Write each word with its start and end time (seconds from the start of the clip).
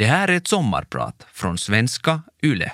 Det 0.00 0.06
här 0.06 0.28
är 0.28 0.36
ett 0.36 0.48
sommarprat 0.48 1.26
från 1.32 1.58
svenska 1.58 2.22
YLE. 2.42 2.72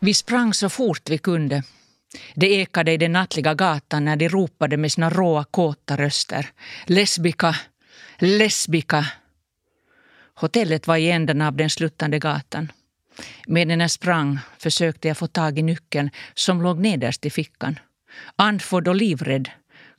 Vi 0.00 0.14
sprang 0.14 0.54
så 0.54 0.68
fort 0.68 1.10
vi 1.10 1.18
kunde. 1.18 1.62
Det 2.34 2.46
ekade 2.46 2.92
i 2.92 2.96
den 2.96 3.12
nattliga 3.12 3.54
gatan 3.54 4.04
när 4.04 4.16
de 4.16 4.28
ropade 4.28 4.76
med 4.76 4.92
sina 4.92 5.10
råa, 5.10 5.44
kåta 5.44 5.96
röster. 5.96 6.46
Lesbika, 6.86 7.56
lesbika. 8.24 9.06
Hotellet 10.34 10.86
var 10.86 10.96
i 10.96 11.10
änden 11.10 11.42
av 11.42 11.56
den 11.56 11.70
sluttande 11.70 12.18
gatan. 12.18 12.72
Medan 13.46 13.80
jag 13.80 13.90
sprang 13.90 14.38
försökte 14.58 15.08
jag 15.08 15.16
få 15.16 15.26
tag 15.26 15.58
i 15.58 15.62
nyckeln 15.62 16.10
som 16.34 16.62
låg 16.62 16.78
nederst 16.78 17.26
i 17.26 17.30
fickan. 17.30 17.78
Andfådd 18.36 18.88
och 18.88 18.94
livrädd 18.94 19.50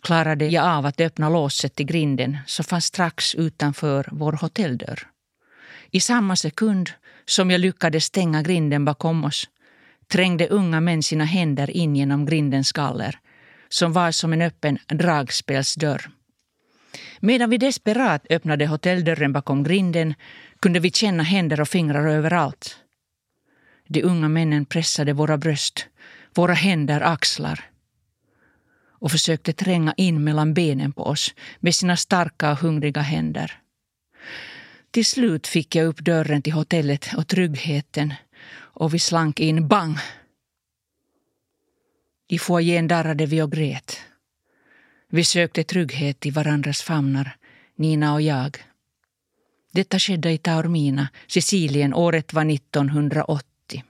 klarade 0.02 0.46
jag 0.48 0.66
av 0.66 0.86
att 0.86 1.02
öppna 1.02 1.30
låset 1.30 1.76
till 1.76 1.86
grinden 1.86 2.38
som 2.46 2.66
fanns 2.66 2.86
strax 2.86 3.36
utanför 3.36 4.10
vår 4.12 4.34
hotelldörr. 4.34 5.08
I 5.92 6.00
samma 6.00 6.36
sekund 6.36 6.92
som 7.26 7.52
jag 7.52 7.62
lyckades 7.62 8.06
stänga 8.06 8.42
grinden 8.42 8.86
bakom 8.86 9.26
oss 9.26 9.50
trängde 10.08 10.48
unga 10.48 10.82
män 10.82 11.04
sina 11.04 11.26
händer 11.26 11.70
in 11.70 11.96
genom 11.96 12.26
grindens 12.26 12.72
galler 12.72 13.20
som 13.70 13.94
var 13.94 14.12
som 14.12 14.34
en 14.34 14.42
öppen 14.42 14.78
dragspelsdörr. 14.88 16.10
Medan 17.20 17.50
vi 17.50 17.58
desperat 17.58 18.26
öppnade 18.30 18.68
hotelldörren 18.68 19.34
bakom 19.34 19.64
grinden 19.64 20.14
kunde 20.60 20.80
vi 20.80 20.92
känna 20.92 21.24
händer 21.24 21.62
och 21.62 21.68
fingrar 21.68 22.08
överallt. 22.08 22.78
De 23.88 24.04
unga 24.04 24.30
männen 24.30 24.66
pressade 24.66 25.14
våra 25.14 25.38
bröst, 25.38 25.88
våra 26.36 26.54
händer, 26.54 27.02
axlar 27.02 27.70
och 29.00 29.12
försökte 29.12 29.54
tränga 29.54 29.94
in 29.98 30.24
mellan 30.24 30.54
benen 30.54 30.94
på 30.94 31.04
oss 31.04 31.34
med 31.60 31.76
sina 31.76 31.98
starka 31.98 32.52
och 32.52 32.58
hungriga 32.58 33.02
händer. 33.02 33.60
Till 34.92 35.06
slut 35.06 35.48
fick 35.48 35.76
jag 35.76 35.86
upp 35.86 36.00
dörren 36.00 36.42
till 36.42 36.54
hotellet 36.54 37.14
och 37.18 37.28
tryggheten 37.28 38.14
och 38.56 38.94
vi 38.94 39.00
slank 39.00 39.40
in 39.40 39.68
bang. 39.68 39.98
I 42.28 42.40
foajén 42.40 42.88
darrade 42.88 43.26
vi 43.26 43.42
och 43.42 43.52
grät. 43.52 43.98
Vi 45.10 45.24
sökte 45.24 45.64
trygghet 45.64 46.26
i 46.26 46.32
varandras 46.32 46.82
famnar, 46.82 47.38
Nina 47.76 48.14
och 48.14 48.22
jag. 48.22 48.58
Detta 49.72 50.00
skedde 50.00 50.32
i 50.32 50.38
Taormina, 50.38 51.08
Sicilien, 51.28 51.94
året 51.94 52.34
var 52.34 52.52
1980. 52.52 53.84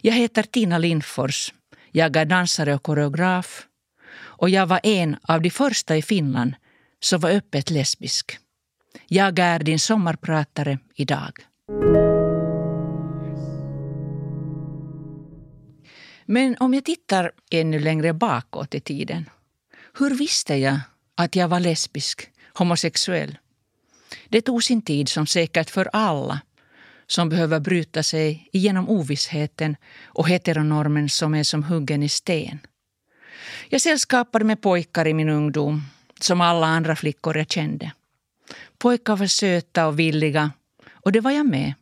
Jag 0.00 0.14
heter 0.14 0.42
Tina 0.42 0.78
Lindfors. 0.78 1.54
Jag 1.90 2.16
är 2.16 2.24
dansare 2.24 2.74
och 2.74 2.82
koreograf. 2.82 3.66
Och 4.16 4.50
jag 4.50 4.66
var 4.66 4.80
en 4.82 5.16
av 5.22 5.42
de 5.42 5.50
första 5.50 5.96
i 5.96 6.02
Finland 6.02 6.54
som 7.00 7.20
var 7.20 7.30
öppet 7.30 7.70
lesbisk. 7.70 8.38
Jag 9.06 9.38
är 9.38 9.58
din 9.58 9.78
sommarpratare 9.78 10.78
idag. 10.94 11.32
Men 16.26 16.56
om 16.60 16.74
jag 16.74 16.84
tittar 16.84 17.32
ännu 17.50 17.78
längre 17.78 18.12
bakåt 18.12 18.74
i 18.74 18.80
tiden. 18.80 19.30
Hur 19.98 20.10
visste 20.10 20.54
jag 20.54 20.80
att 21.14 21.36
jag 21.36 21.48
var 21.48 21.60
lesbisk, 21.60 22.30
homosexuell? 22.54 23.38
Det 24.28 24.40
tog 24.40 24.64
sin 24.64 24.82
tid 24.82 25.08
som 25.08 25.26
säkert 25.26 25.70
för 25.70 25.88
alla 25.92 26.40
som 27.06 27.28
behöver 27.28 27.60
bryta 27.60 28.02
sig 28.02 28.48
igenom 28.52 28.88
ovissheten 28.88 29.76
och 30.04 30.28
heteronormen 30.28 31.08
som 31.08 31.34
är 31.34 31.42
som 31.42 31.62
huggen 31.62 32.02
i 32.02 32.08
sten. 32.08 32.58
Jag 33.68 33.80
sällskapade 33.80 34.44
med 34.44 34.60
pojkar 34.60 35.06
i 35.08 35.14
min 35.14 35.28
ungdom, 35.28 35.82
som 36.20 36.40
alla 36.40 36.66
andra 36.66 36.96
flickor 36.96 37.36
jag 37.36 37.50
kände. 37.50 37.92
Pojkar 38.78 39.16
var 39.16 39.26
söta 39.26 39.86
och 39.86 39.98
villiga, 39.98 40.50
och 40.90 41.12
det 41.12 41.20
var 41.20 41.30
jag 41.30 41.46
med. 41.46 41.74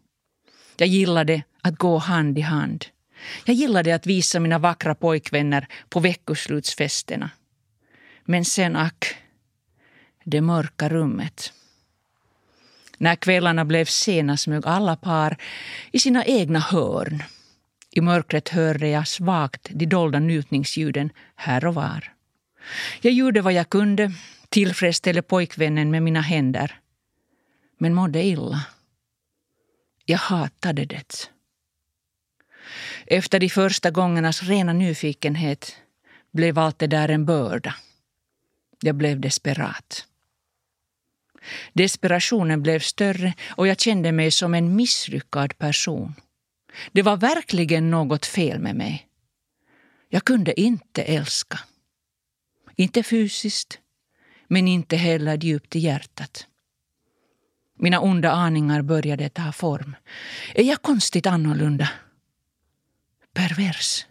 Jag 0.76 0.88
gillade 0.88 1.42
att 1.62 1.78
gå 1.78 1.98
hand 1.98 2.38
i 2.38 2.40
hand. 2.40 2.84
Jag 3.44 3.56
gillade 3.56 3.94
att 3.94 4.06
visa 4.06 4.40
mina 4.40 4.58
vackra 4.58 4.94
pojkvänner 4.94 5.68
på 5.88 6.00
veckoslutsfesterna. 6.00 7.30
Men 8.28 8.44
sen 8.44 8.76
ack, 8.76 9.16
det 10.24 10.40
mörka 10.40 10.88
rummet. 10.88 11.52
När 12.98 13.16
kvällarna 13.16 13.64
blev 13.64 13.84
sena 13.84 14.36
smög 14.36 14.66
alla 14.66 14.96
par 14.96 15.36
i 15.92 15.98
sina 15.98 16.24
egna 16.24 16.58
hörn. 16.58 17.22
I 17.90 18.00
mörkret 18.00 18.48
hörde 18.48 18.88
jag 18.88 19.08
svagt 19.08 19.68
de 19.70 19.86
dolda 19.86 20.18
njutningsljuden 20.18 21.10
här 21.36 21.66
och 21.66 21.74
var. 21.74 22.12
Jag 23.00 23.12
gjorde 23.12 23.40
vad 23.40 23.52
jag 23.52 23.70
kunde, 23.70 24.12
tillfredsställde 24.48 25.22
pojkvännen 25.22 25.90
med 25.90 26.02
mina 26.02 26.20
händer. 26.20 26.80
Men 27.78 27.94
mådde 27.94 28.22
illa. 28.22 28.66
Jag 30.04 30.18
hatade 30.18 30.84
det. 30.84 31.30
Efter 33.06 33.40
de 33.40 33.48
första 33.48 33.90
gångernas 33.90 34.42
rena 34.42 34.72
nyfikenhet 34.72 35.76
blev 36.32 36.58
allt 36.58 36.78
det 36.78 36.86
där 36.86 37.08
en 37.08 37.24
börda. 37.24 37.74
Jag 38.80 38.94
blev 38.94 39.20
desperat. 39.20 40.06
Desperationen 41.72 42.62
blev 42.62 42.80
större 42.80 43.34
och 43.48 43.66
jag 43.66 43.80
kände 43.80 44.12
mig 44.12 44.30
som 44.30 44.54
en 44.54 44.76
misslyckad 44.76 45.58
person. 45.58 46.14
Det 46.92 47.02
var 47.02 47.16
verkligen 47.16 47.90
något 47.90 48.26
fel 48.26 48.58
med 48.58 48.76
mig. 48.76 49.06
Jag 50.08 50.24
kunde 50.24 50.60
inte 50.60 51.02
älska. 51.02 51.58
Inte 52.76 53.02
fysiskt, 53.02 53.78
men 54.48 54.68
inte 54.68 54.96
heller 54.96 55.36
djupt 55.36 55.76
i 55.76 55.78
hjärtat. 55.78 56.46
Mina 57.78 58.00
onda 58.00 58.30
aningar 58.30 58.82
började 58.82 59.28
ta 59.28 59.52
form. 59.52 59.96
Är 60.54 60.64
jag 60.64 60.82
konstigt 60.82 61.26
annorlunda? 61.26 61.88
pervers? 63.36 64.06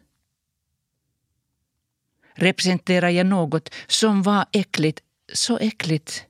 Representerar 2.35 3.09
jag 3.09 3.25
något 3.25 3.69
som 3.88 4.23
var 4.23 4.46
äckligt, 4.51 5.00
så 5.34 5.57
äckligt 5.57 6.25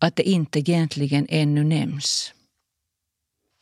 att 0.00 0.16
det 0.16 0.22
inte 0.22 0.58
egentligen 0.58 1.26
ännu 1.30 1.64
nämns? 1.64 2.32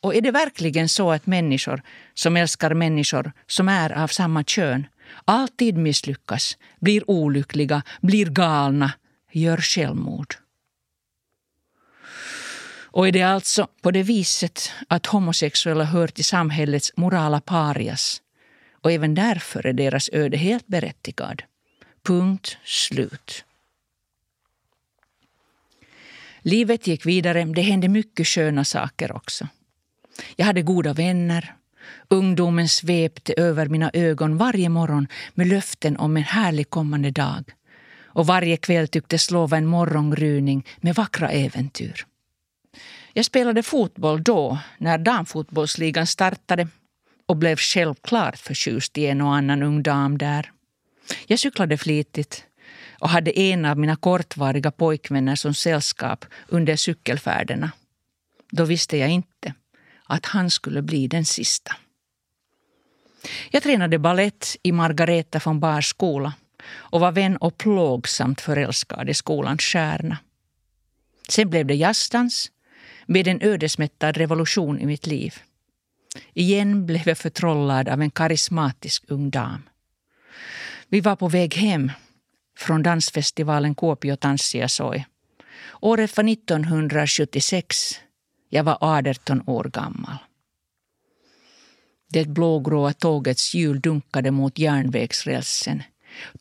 Och 0.01 0.15
är 0.15 0.21
det 0.21 0.31
verkligen 0.31 0.89
så 0.89 1.11
att 1.11 1.25
människor 1.25 1.81
som 2.13 2.37
älskar 2.37 2.73
människor 2.73 3.31
som 3.47 3.69
är 3.69 3.91
av 3.91 4.07
samma 4.07 4.43
kön 4.43 4.87
alltid 5.25 5.77
misslyckas, 5.77 6.57
blir 6.79 7.09
olyckliga, 7.09 7.81
blir 8.01 8.25
galna, 8.25 8.91
gör 9.31 9.57
självmord? 9.57 10.35
Och 12.95 13.07
är 13.07 13.11
det 13.11 13.21
alltså 13.21 13.67
på 13.81 13.91
det 13.91 14.03
viset 14.03 14.71
att 14.87 15.05
homosexuella 15.05 15.83
hör 15.83 16.07
till 16.07 16.25
samhällets 16.25 16.91
morala 16.95 17.41
parias 17.41 18.21
och 18.85 18.91
även 18.91 19.15
därför 19.15 19.67
är 19.67 19.73
deras 19.73 20.09
öde 20.13 20.37
helt 20.37 20.67
berättigad. 20.67 21.43
Punkt 22.07 22.57
slut. 22.63 23.45
Livet 26.41 26.87
gick 26.87 27.05
vidare. 27.05 27.45
Det 27.45 27.61
hände 27.61 27.87
mycket 27.87 28.27
sköna 28.27 28.63
saker 28.63 29.11
också. 29.11 29.47
Jag 30.35 30.45
hade 30.45 30.61
goda 30.61 30.93
vänner. 30.93 31.55
Ungdomen 32.07 32.69
svepte 32.69 33.33
över 33.37 33.65
mina 33.65 33.91
ögon 33.93 34.37
varje 34.37 34.69
morgon 34.69 35.07
med 35.33 35.47
löften 35.47 35.97
om 35.97 36.17
en 36.17 36.23
härlig 36.23 36.69
kommande 36.69 37.11
dag. 37.11 37.43
Och 38.03 38.27
varje 38.27 38.57
kväll 38.57 38.87
tycktes 38.87 39.31
lova 39.31 39.57
en 39.57 39.65
morgongryning 39.65 40.65
med 40.77 40.95
vackra 40.95 41.29
äventyr. 41.29 42.05
Jag 43.13 43.25
spelade 43.25 43.63
fotboll 43.63 44.23
då, 44.23 44.59
när 44.77 44.97
damfotbollsligan 44.97 46.07
startade 46.07 46.67
och 47.25 47.37
blev 47.37 47.55
självklart 47.55 48.37
förtjust 48.37 48.97
i 48.97 49.05
en 49.05 49.21
och 49.21 49.35
annan 49.35 49.63
ung 49.63 49.83
dam 49.83 50.17
där. 50.17 50.51
Jag 51.27 51.39
cyklade 51.39 51.77
flitigt 51.77 52.45
och 52.99 53.09
hade 53.09 53.39
en 53.39 53.65
av 53.65 53.77
mina 53.77 53.95
kortvariga 53.95 54.71
pojkvänner 54.71 55.35
som 55.35 55.53
sällskap 55.53 56.25
under 56.47 56.75
cykelfärderna. 56.75 57.71
Då 58.51 58.65
visste 58.65 58.97
jag 58.97 59.09
inte 59.09 59.53
att 60.05 60.25
han 60.25 60.51
skulle 60.51 60.81
bli 60.81 61.07
den 61.07 61.25
sista. 61.25 61.75
Jag 63.51 63.63
tränade 63.63 63.99
ballett 63.99 64.55
i 64.63 64.71
Margareta 64.71 65.39
von 65.45 65.59
Bars 65.59 65.85
skola 65.85 66.33
och 66.73 66.99
var 66.99 67.11
vän 67.11 67.37
och 67.37 67.57
plågsamt 67.57 68.41
förälskad 68.41 69.09
i 69.09 69.13
skolans 69.13 69.61
stjärna. 69.61 70.17
Sen 71.29 71.49
blev 71.49 71.65
det 71.65 71.75
jazzdans 71.75 72.51
med 73.05 73.27
en 73.27 73.41
ödesmättad 73.41 74.17
revolution 74.17 74.79
i 74.79 74.85
mitt 74.85 75.07
liv. 75.07 75.35
Igen 76.33 76.85
blev 76.85 77.07
jag 77.07 77.17
förtrollad 77.17 77.89
av 77.89 78.01
en 78.01 78.11
karismatisk 78.11 79.03
ung 79.07 79.29
dam. 79.29 79.61
Vi 80.89 81.01
var 81.01 81.15
på 81.15 81.27
väg 81.27 81.55
hem 81.55 81.91
från 82.57 82.83
dansfestivalen 82.83 83.75
Kuopio 83.75 84.15
Tanssia 84.15 84.69
Soi 84.69 85.05
Året 85.81 86.17
var 86.17 86.29
1976. 86.29 88.01
Jag 88.49 88.63
var 88.63 88.77
18 88.81 89.43
år 89.45 89.63
gammal. 89.63 90.17
Det 92.09 92.27
blågråa 92.27 92.93
tågets 92.93 93.53
hjul 93.53 93.81
dunkade 93.81 94.31
mot 94.31 94.59
järnvägsrälsen. 94.59 95.83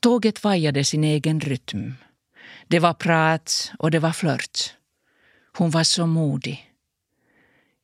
Tåget 0.00 0.44
vajade 0.44 0.85
sin 0.85 1.05
egen 1.05 1.41
rytm. 1.41 1.94
Det 2.69 2.79
var 2.79 2.94
prat 2.94 3.73
och 3.79 3.91
det 3.91 3.99
var 3.99 4.12
flört. 4.12 4.75
Hon 5.56 5.71
var 5.71 5.85
så 5.85 6.06
modig. 6.06 6.74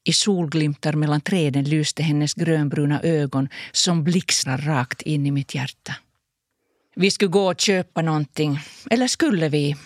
I 0.05 0.13
solglimtar 0.13 0.93
mellan 0.93 1.21
träden 1.21 1.65
lyste 1.65 2.03
hennes 2.03 2.35
grönbruna 2.35 3.03
ögon 3.03 3.49
som 3.73 4.05
blixtrar 4.05 4.59
rakt 4.59 5.03
in 5.03 5.27
i 5.27 5.31
mitt 5.31 5.55
hjärta. 5.55 5.97
Vi 6.95 7.11
skulle 7.11 7.29
gå 7.29 7.47
och 7.47 7.61
köpa 7.61 8.03
någonting. 8.03 8.59
Eller 8.91 9.07
skulle 9.07 9.49
vi? 9.49 9.77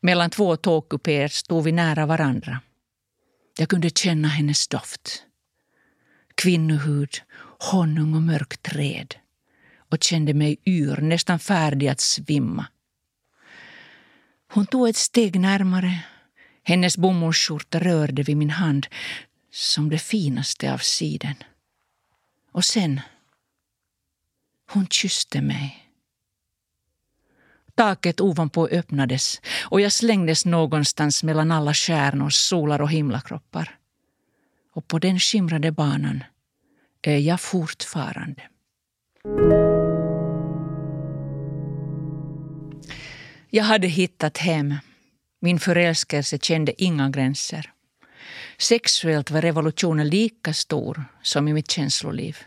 Mellan 0.00 0.30
två 0.30 0.56
tågkupéer 0.56 1.28
stod 1.28 1.64
vi 1.64 1.72
nära 1.72 2.06
varandra. 2.06 2.60
Jag 3.58 3.68
kunde 3.68 3.90
känna 3.90 4.28
hennes 4.28 4.68
doft. 4.68 5.22
Kvinnohud, 6.34 7.10
honung 7.70 8.14
och 8.14 8.22
mörkt 8.22 8.62
träd 8.62 9.14
och 9.90 10.02
kände 10.02 10.34
mig 10.34 10.56
yr, 10.66 11.00
nästan 11.00 11.38
färdig 11.38 11.88
att 11.88 12.00
svimma. 12.00 12.66
Hon 14.52 14.66
tog 14.66 14.88
ett 14.88 14.96
steg 14.96 15.40
närmare. 15.40 16.04
Hennes 16.64 16.98
bomullsskjorta 16.98 17.78
rörde 17.78 18.22
vid 18.22 18.36
min 18.36 18.50
hand 18.50 18.86
som 19.52 19.90
det 19.90 19.98
finaste 19.98 20.72
av 20.72 20.78
siden. 20.78 21.34
Och 22.52 22.64
sen... 22.64 23.00
Hon 24.70 24.86
kysste 24.86 25.40
mig. 25.40 25.80
Taket 27.74 28.20
ovanpå 28.20 28.66
öppnades 28.66 29.40
och 29.62 29.80
jag 29.80 29.92
slängdes 29.92 30.46
någonstans 30.46 31.22
mellan 31.22 31.50
alla 31.50 31.74
stjärnor, 31.74 32.30
solar 32.30 32.80
och 32.80 32.90
himlakroppar. 32.90 33.78
Och 34.72 34.88
på 34.88 34.98
den 34.98 35.18
skimrande 35.18 35.72
banan 35.72 36.24
är 37.02 37.18
jag 37.18 37.40
fortfarande. 37.40 38.42
Jag 43.50 43.64
hade 43.64 43.86
hittat 43.86 44.38
hem. 44.38 44.74
Min 45.44 45.58
förälskelse 45.58 46.38
kände 46.38 46.82
inga 46.82 47.10
gränser. 47.10 47.72
Sexuellt 48.58 49.30
var 49.30 49.42
revolutionen 49.42 50.08
lika 50.08 50.52
stor 50.52 51.04
som 51.22 51.48
i 51.48 51.52
mitt 51.52 51.70
känsloliv. 51.70 52.38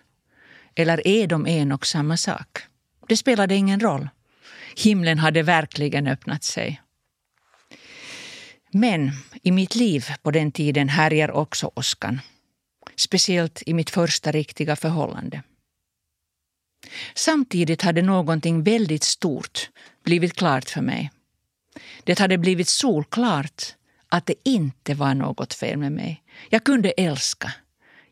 Eller 0.76 1.08
är 1.08 1.28
de 1.28 1.48
en 1.48 1.72
och 1.72 1.86
samma 1.86 2.18
sak? 2.18 2.60
Det 3.08 3.18
spelade 3.18 3.56
ingen 3.56 3.80
roll. 3.80 4.10
Himlen 4.78 5.20
hade 5.20 5.44
verkligen 5.44 6.08
öppnat 6.08 6.44
sig. 6.44 6.82
Men 8.72 9.12
i 9.44 9.52
mitt 9.52 9.76
liv 9.76 10.06
på 10.22 10.32
den 10.32 10.52
tiden 10.52 10.90
härjar 10.90 11.32
också 11.32 11.72
åskan. 11.76 12.22
Speciellt 12.96 13.64
i 13.66 13.74
mitt 13.74 13.90
första 13.90 14.32
riktiga 14.32 14.76
förhållande. 14.76 15.44
Samtidigt 17.16 17.82
hade 17.82 18.02
någonting 18.02 18.64
väldigt 18.64 19.04
stort 19.04 19.70
blivit 20.04 20.34
klart 20.34 20.70
för 20.70 20.82
mig. 20.82 21.12
Det 22.04 22.20
hade 22.20 22.38
blivit 22.38 22.68
solklart 22.68 23.76
att 24.10 24.26
det 24.26 24.36
inte 24.44 24.94
var 24.94 25.14
något 25.14 25.54
fel 25.54 25.78
med 25.78 25.92
mig. 25.92 26.24
Jag 26.50 26.64
kunde 26.64 26.90
älska. 26.92 27.54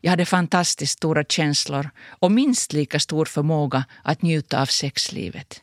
Jag 0.00 0.10
hade 0.10 0.26
fantastiskt 0.26 0.92
stora 0.92 1.24
känslor 1.24 1.90
och 2.08 2.32
minst 2.32 2.72
lika 2.72 3.00
stor 3.00 3.24
förmåga 3.24 3.84
att 4.02 4.22
njuta 4.22 4.62
av 4.62 4.66
sexlivet. 4.66 5.62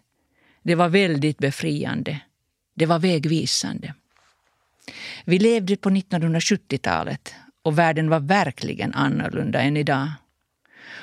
Det 0.63 0.75
var 0.75 0.89
väldigt 0.89 1.37
befriande. 1.37 2.19
Det 2.75 2.85
var 2.85 2.99
vägvisande. 2.99 3.93
Vi 5.25 5.39
levde 5.39 5.75
på 5.75 5.89
1970-talet 5.89 7.33
och 7.61 7.79
världen 7.79 8.09
var 8.09 8.19
verkligen 8.19 8.93
annorlunda 8.93 9.61
än 9.61 9.77
idag. 9.77 10.11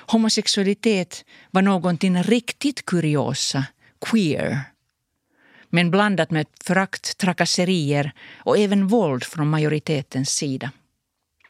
Homosexualitet 0.06 1.24
var 1.50 1.62
någonting 1.62 2.22
riktigt 2.22 2.86
kuriosa, 2.86 3.64
queer. 4.00 4.60
Men 5.70 5.90
blandat 5.90 6.30
med 6.30 6.46
förakt, 6.64 7.18
trakasserier 7.18 8.12
och 8.38 8.58
även 8.58 8.86
våld 8.86 9.24
från 9.24 9.50
majoritetens 9.50 10.30
sida. 10.30 10.70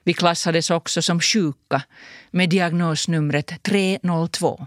Vi 0.05 0.15
klassades 0.15 0.71
också 0.71 1.03
som 1.03 1.21
sjuka 1.21 1.83
med 2.31 2.51
diagnosnumret 2.51 3.63
302. 3.63 4.67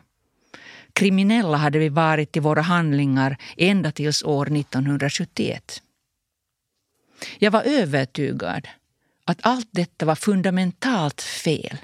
Kriminella 0.94 1.58
hade 1.58 1.80
vi 1.80 1.90
varit 1.90 2.38
i 2.38 2.40
våra 2.40 2.62
handlingar 2.62 3.38
ända 3.58 3.92
tills 3.92 4.24
år 4.24 4.58
1971. 4.58 5.82
Jag 7.40 7.52
var 7.52 7.62
övertygad 7.62 8.68
att 9.26 9.40
allt 9.42 9.68
detta 9.72 10.06
var 10.06 10.16
fundamentalt 10.16 11.22
fel. 11.22 11.78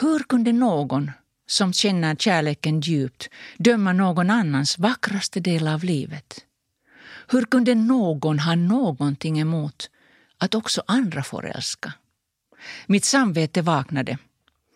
Hur 0.00 0.18
kunde 0.18 0.52
någon 0.52 1.10
som 1.46 1.72
känner 1.72 2.14
kärleken 2.14 2.80
djupt 2.80 3.28
döma 3.58 3.92
någon 3.92 4.30
annans 4.30 4.78
vackraste 4.78 5.40
del 5.40 5.68
av 5.68 5.84
livet? 5.84 6.44
Hur 7.32 7.44
kunde 7.44 7.74
någon 7.74 8.38
ha 8.38 8.54
någonting 8.54 9.40
emot 9.40 9.90
att 10.38 10.54
också 10.54 10.82
andra 10.86 11.22
får 11.22 11.46
älska? 11.46 11.92
Mitt 12.86 13.04
samvete 13.04 13.62
vaknade. 13.62 14.18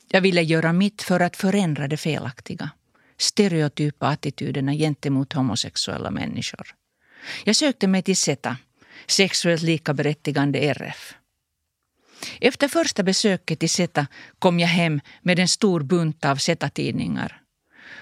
Jag 0.09 0.21
ville 0.21 0.43
göra 0.43 0.73
mitt 0.73 1.03
för 1.03 1.21
att 1.21 1.37
förändra 1.37 1.89
det 1.89 1.97
felaktiga 1.97 2.71
stereotypa 3.19 4.09
attityderna 4.09 4.75
gentemot 4.75 5.33
homosexuella 5.33 6.11
människor. 6.11 6.75
Jag 7.45 7.57
sökte 7.57 7.87
mig 7.87 8.03
till 8.03 8.17
SETA, 8.17 8.57
Sexuellt 9.07 9.63
likaberättigande 9.63 10.59
RF. 10.59 11.15
Efter 12.41 12.69
första 12.69 13.03
besöket 13.03 13.63
i 13.63 13.69
SETA 13.69 14.07
kom 14.39 14.61
jag 14.61 14.69
hem 14.69 15.01
med 15.23 15.39
en 15.39 15.49
stor 15.49 15.81
bunt 15.81 16.25
av 16.25 16.37
SETA-tidningar. 16.37 17.43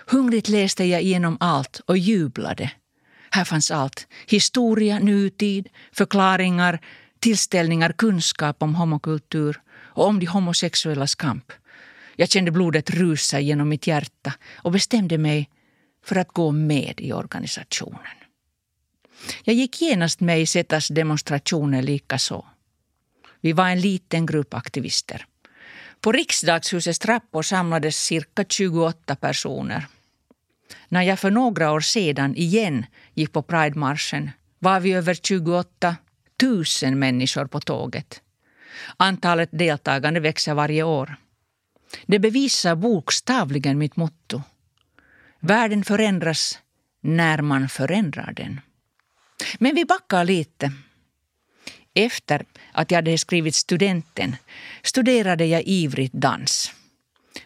Hungrigt 0.06 0.48
läste 0.48 0.84
jag 0.84 1.02
igenom 1.02 1.36
allt 1.40 1.80
och 1.86 1.98
jublade. 1.98 2.70
Här 3.34 3.44
fanns 3.44 3.70
allt. 3.70 4.06
Historia, 4.26 4.98
nutid, 4.98 5.68
förklaringar, 5.92 6.80
tillställningar, 7.18 7.92
kunskap 7.92 8.62
om 8.62 8.74
homokultur 8.74 9.60
och 9.74 10.06
om 10.06 10.20
de 10.20 10.26
homosexuellas 10.26 11.14
kamp. 11.14 11.52
Jag 12.16 12.30
kände 12.30 12.50
blodet 12.50 12.90
rusa 12.90 13.40
genom 13.40 13.68
mitt 13.68 13.86
hjärta 13.86 14.32
och 14.54 14.72
bestämde 14.72 15.18
mig 15.18 15.50
för 16.04 16.16
att 16.16 16.28
gå 16.28 16.50
med 16.50 16.94
i 17.00 17.12
organisationen. 17.12 18.16
Jag 19.44 19.56
gick 19.56 19.82
genast 19.82 20.20
med 20.20 20.40
i 20.40 20.46
Setas 20.46 20.88
demonstrationer 20.88 21.82
likaså. 21.82 22.44
Vi 23.40 23.52
var 23.52 23.68
en 23.68 23.80
liten 23.80 24.26
grupp 24.26 24.54
aktivister. 24.54 25.26
På 26.00 26.12
riksdagshusets 26.12 26.98
trappor 26.98 27.42
samlades 27.42 27.96
cirka 27.96 28.44
28 28.48 29.16
personer. 29.16 29.86
När 30.88 31.02
jag 31.02 31.18
för 31.18 31.30
några 31.30 31.72
år 31.72 31.80
sedan 31.80 32.36
igen 32.36 32.86
gick 33.14 33.32
på 33.32 33.42
Pride-marschen 33.42 34.30
var 34.58 34.80
vi 34.80 34.92
över 34.92 35.14
28 35.14 35.96
000 36.82 36.94
människor 36.94 37.46
på 37.46 37.60
tåget. 37.60 38.20
Antalet 38.96 39.48
deltagande 39.52 40.20
växer 40.20 40.54
varje 40.54 40.82
år. 40.82 41.16
Det 42.06 42.18
bevisar 42.18 42.74
bokstavligen 42.74 43.78
mitt 43.78 43.96
motto. 43.96 44.42
Världen 45.40 45.84
förändras 45.84 46.58
när 47.00 47.42
man 47.42 47.68
förändrar 47.68 48.32
den. 48.32 48.60
Men 49.58 49.74
vi 49.74 49.84
backar 49.84 50.24
lite. 50.24 50.72
Efter 51.94 52.44
att 52.72 52.90
jag 52.90 52.98
hade 52.98 53.18
skrivit 53.18 53.54
studenten 53.54 54.36
studerade 54.82 55.46
jag 55.46 55.62
ivrigt 55.66 56.14
dans. 56.14 56.72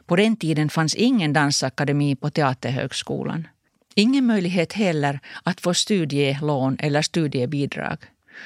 På 0.06 0.16
den 0.16 0.36
tiden 0.36 0.70
fanns 0.70 0.94
ingen 0.94 1.32
dansakademi 1.32 2.16
på 2.16 2.30
Teaterhögskolan. 2.30 3.48
Ingen 3.94 4.26
möjlighet 4.26 4.72
heller 4.72 5.20
att 5.42 5.60
få 5.60 5.74
studielån 5.74 6.76
eller 6.80 7.02
studiebidrag. 7.02 7.98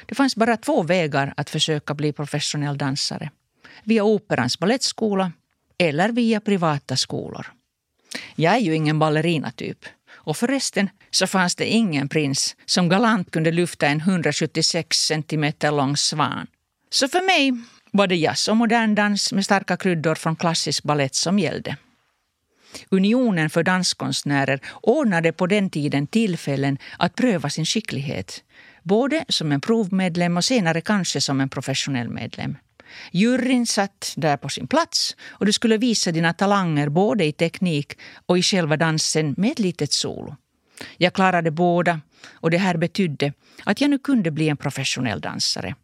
Det 0.07 0.15
fanns 0.15 0.37
bara 0.37 0.57
två 0.57 0.83
vägar 0.83 1.35
att 1.37 1.51
försöka 1.51 1.95
bli 1.95 2.13
professionell 2.13 2.79
dansare. 2.79 3.31
Via 3.85 4.05
Operans 4.05 4.59
balettskola 4.59 5.33
eller 5.79 6.09
via 6.09 6.41
privata 6.41 6.97
skolor. 6.97 7.47
Jag 8.35 8.55
är 8.55 8.59
ju 8.59 8.75
ingen 8.75 8.99
ballerinatyp. 8.99 9.85
Och 10.11 10.37
förresten 10.37 10.91
så 11.11 11.27
fanns 11.27 11.55
det 11.55 11.67
ingen 11.67 12.09
prins 12.09 12.57
som 12.67 12.89
galant 12.89 13.31
kunde 13.31 13.51
lyfta 13.51 13.87
en 13.87 14.01
176 14.01 14.97
centimeter 14.97 15.73
lång 15.73 15.97
svan. 15.97 16.47
Så 16.91 17.09
för 17.09 17.27
mig 17.27 17.53
var 17.93 18.07
det 18.07 18.17
jazz 18.17 18.49
och 18.49 18.57
modern 18.57 18.95
dans 18.95 19.33
med 19.33 19.45
starka 19.45 19.77
kryddor 19.77 20.15
från 20.15 20.37
klassisk 20.37 20.83
ballett 20.83 21.15
som 21.15 21.39
gällde. 21.39 21.77
Unionen 22.91 23.51
för 23.51 23.63
danskonstnärer 23.63 24.61
ordnade 24.83 25.33
på 25.33 25.47
den 25.47 25.71
tiden 25.71 26.07
tillfällen 26.07 26.79
att 26.99 27.15
pröva 27.15 27.51
sin 27.51 27.67
skicklighet. 27.67 28.45
Både 28.83 29.25
som 29.29 29.53
en 29.53 29.61
provmedlem 29.61 30.37
och 30.37 30.45
senare 30.45 30.81
kanske 30.81 31.21
som 31.21 31.41
en 31.41 31.49
professionell 31.49 32.09
medlem. 32.09 32.57
Juryn 33.11 33.67
satt 33.67 34.15
där 34.17 34.37
på 34.37 34.49
sin 34.49 34.67
plats 34.67 35.17
och 35.29 35.47
du 35.47 35.53
skulle 35.53 35.77
visa 35.77 36.13
dina 36.13 36.33
talanger 36.33 36.89
både 36.89 37.25
i 37.25 37.33
teknik 37.33 37.99
och 38.27 38.39
i 38.39 38.43
själva 38.43 38.77
dansen 38.77 39.35
med 39.37 39.53
ett 39.53 39.59
litet 39.59 39.93
solo. 39.93 40.37
Jag 40.97 41.13
klarade 41.13 41.51
båda 41.51 42.01
och 42.33 42.51
det 42.51 42.59
här 42.59 42.77
betydde 42.77 43.33
att 43.65 43.81
jag 43.81 43.91
nu 43.91 43.99
kunde 43.99 44.31
bli 44.31 44.49
en 44.49 44.57
professionell 44.57 45.21
dansare. 45.21 45.75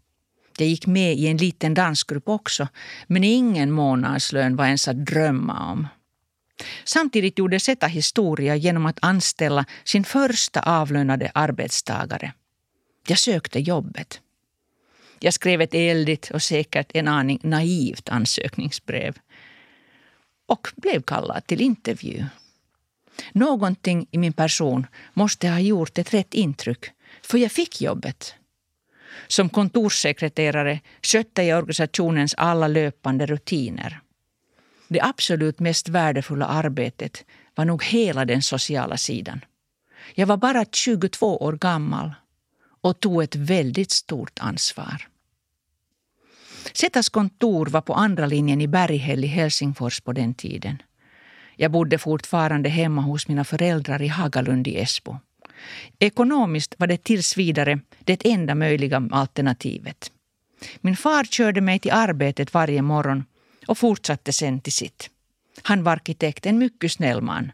Jag 0.61 0.69
gick 0.69 0.87
med 0.87 1.15
i 1.15 1.27
en 1.27 1.37
liten 1.37 1.75
dansgrupp 1.75 2.29
också, 2.29 2.69
men 3.07 3.25
ingen 3.25 3.71
månadslön 3.71 4.57
var 4.57 4.67
ens 4.67 4.89
att 4.89 5.07
drömma 5.07 5.73
om. 5.73 5.89
Samtidigt 6.85 7.39
gjorde 7.39 7.61
Zeta 7.61 7.87
historia 7.87 8.57
genom 8.57 8.87
att 8.87 8.99
anställa 9.03 9.65
sin 9.85 10.05
första 10.05 10.61
avlönade 10.61 11.31
arbetstagare. 11.35 12.33
Jag 13.07 13.19
sökte 13.19 13.61
jobbet. 13.61 14.21
Jag 15.21 15.35
skrev 15.35 15.61
ett 15.61 15.75
eldigt 15.75 16.31
och 16.31 16.43
säkert 16.43 16.91
en 16.95 17.09
aning 17.09 17.41
naivt 17.43 18.09
ansökningsbrev 18.09 19.19
och 20.47 20.69
blev 20.77 21.03
kallad 21.03 21.47
till 21.47 21.61
intervju. 21.61 22.25
Någonting 23.33 24.07
i 24.11 24.19
min 24.19 24.33
person 24.33 24.87
måste 25.15 25.49
ha 25.49 25.61
gjort 25.61 25.99
ett 25.99 26.15
rätt 26.15 26.35
intryck, 26.35 26.85
för 27.23 27.39
jag 27.39 27.53
fick 27.53 27.81
jobbet. 27.81 28.35
Som 29.29 29.49
kontorssekreterare 29.49 30.81
skötte 31.03 31.43
jag 31.43 31.59
organisationens 31.59 32.35
alla 32.37 32.69
löpande 32.69 33.27
rutiner. 33.27 34.01
Det 34.89 35.01
absolut 35.01 35.61
mest 35.61 35.89
värdefulla 35.89 36.47
arbetet 36.47 37.25
var 37.55 37.65
nog 37.65 37.85
hela 37.85 38.25
den 38.25 38.43
sociala 38.43 38.97
sidan. 38.97 39.45
Jag 40.15 40.27
var 40.27 40.37
bara 40.37 40.65
22 40.73 41.37
år 41.37 41.53
gammal 41.53 42.15
och 42.81 43.01
tog 43.01 43.23
ett 43.23 43.35
väldigt 43.35 43.91
stort 43.91 44.39
ansvar. 44.41 45.09
Zetas 46.73 47.09
kontor 47.09 47.67
var 47.67 47.81
på 47.81 47.95
andra 47.95 48.27
linjen 48.27 48.61
i 48.61 48.69
Berghäll 48.69 49.25
i 49.25 49.27
Helsingfors 49.27 50.01
på 50.01 50.13
den 50.13 50.35
tiden. 50.35 50.83
Jag 51.57 51.71
bodde 51.71 51.99
fortfarande 51.99 52.69
hemma 52.69 53.03
hos 53.03 53.29
mina 53.29 53.45
föräldrar 53.45 54.03
i 54.03 54.09
Hagalund 54.09 54.67
i 54.67 54.79
Esbo. 54.79 55.19
Ekonomiskt 55.99 56.75
var 56.79 56.87
det 56.87 57.05
tills 57.05 57.37
vidare 57.37 57.81
det 57.99 58.27
enda 58.27 58.55
möjliga 58.55 59.09
alternativet. 59.11 60.13
Min 60.81 60.97
far 60.97 61.25
körde 61.25 61.61
mig 61.61 61.79
till 61.79 61.93
arbetet 61.93 62.55
varje 62.55 62.83
morgon 62.83 63.25
och 63.67 63.79
fortsatte 63.79 64.33
sen 64.33 64.61
till 64.61 64.73
sitt. 64.73 65.11
Han 65.63 65.83
var 65.83 65.93
arkitekt, 65.93 66.47
en 66.47 66.59
mycket 66.59 66.93
snäll 66.93 67.23
man, 67.23 67.53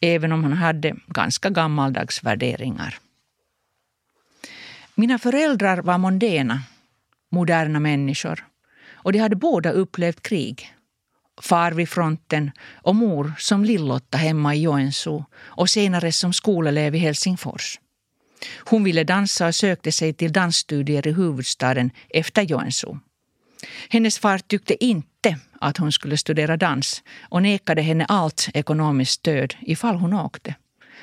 även 0.00 0.32
om 0.32 0.42
han 0.42 0.52
hade 0.52 0.96
ganska 1.06 1.50
gammaldags 1.50 2.24
värderingar. 2.24 2.98
Mina 4.94 5.18
föräldrar 5.18 5.82
var 5.82 5.98
mondäna, 5.98 6.62
moderna 7.30 7.80
människor 7.80 8.46
och 8.92 9.12
de 9.12 9.18
hade 9.18 9.36
båda 9.36 9.70
upplevt 9.70 10.22
krig. 10.22 10.74
Far 11.42 11.72
vid 11.72 11.88
fronten 11.88 12.50
och 12.82 12.96
mor 12.96 13.32
som 13.38 13.64
Lillotta 13.64 14.18
hemma 14.18 14.54
i 14.54 14.62
Joensuu 14.62 15.24
och 15.36 15.70
senare 15.70 16.12
som 16.12 16.32
skolelev 16.32 16.94
i 16.94 16.98
Helsingfors. 16.98 17.80
Hon 18.58 18.84
ville 18.84 19.04
dansa 19.04 19.46
och 19.46 19.54
sökte 19.54 19.92
sig 19.92 20.12
till 20.12 20.32
dansstudier 20.32 21.06
i 21.06 21.12
huvudstaden 21.12 21.90
efter 22.08 22.42
Joensuu. 22.42 22.98
Hennes 23.88 24.18
far 24.18 24.38
tyckte 24.38 24.84
inte 24.84 25.38
att 25.60 25.76
hon 25.76 25.92
skulle 25.92 26.16
studera 26.16 26.56
dans 26.56 27.02
och 27.22 27.42
nekade 27.42 27.82
henne 27.82 28.04
allt 28.04 28.48
ekonomiskt 28.54 29.12
stöd 29.12 29.54
ifall 29.60 29.96
hon 29.96 30.12
åkte. 30.12 30.54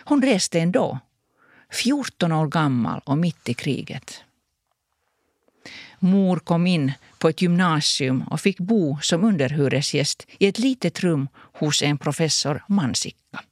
Hon 0.03 0.22
reste 0.22 0.60
ändå, 0.60 1.00
14 1.72 2.32
år 2.32 2.48
gammal 2.48 3.01
och 3.06 3.17
mitt 3.17 3.50
i 3.50 3.53
kriget. 3.53 4.24
Mor 6.08 6.40
kom 6.40 6.68
in 6.68 6.94
på 7.18 7.30
ett 7.30 7.42
gymnasium 7.42 8.22
och 8.22 8.42
fick 8.42 8.60
bo 8.60 9.00
som 9.02 9.24
underhyresgäst 9.24 10.28
i 10.40 10.48
ett 10.48 10.60
litet 10.60 11.00
rum 11.00 11.28
hos 11.54 11.84
en 11.84 11.98
professor 11.98 12.64
Mansikka. 12.68 13.44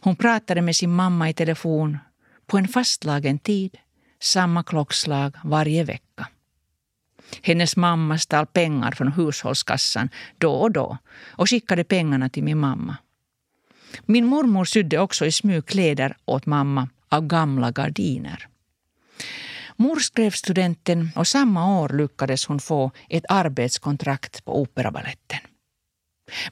Hon 0.00 0.16
pratade 0.16 0.62
med 0.62 0.76
sin 0.76 0.90
mamma 0.90 1.28
i 1.30 1.34
telefon 1.34 1.98
på 2.46 2.58
en 2.58 2.68
fastslagen 2.68 3.38
tid, 3.38 3.76
samma 4.20 4.62
klockslag 4.62 5.36
varje 5.44 5.84
vecka. 5.84 6.28
Hennes 7.42 7.76
mamma 7.76 8.18
stal 8.18 8.46
pengar 8.46 8.92
från 8.92 9.12
hushållskassan 9.12 10.08
då 10.38 10.52
och 10.52 10.72
då 10.72 10.98
och 11.30 11.50
skickade 11.50 11.84
pengarna 11.84 12.28
till 12.28 12.44
min 12.44 12.58
mamma. 12.58 12.96
Min 14.06 14.26
mormor 14.26 14.64
sydde 14.64 14.98
också 14.98 15.26
i 15.26 15.32
smyg 15.32 15.66
kläder 15.66 16.16
åt 16.24 16.46
mamma 16.46 16.88
av 17.08 17.26
gamla 17.26 17.70
gardiner. 17.70 18.48
Mor 19.76 19.96
skrev 20.00 20.30
studenten 20.30 21.10
och 21.16 21.26
samma 21.26 21.80
år 21.80 21.88
lyckades 21.88 22.46
hon 22.46 22.60
få 22.60 22.90
ett 23.08 23.24
arbetskontrakt 23.28 24.44
på 24.44 24.60
Operabaletten. 24.60 25.38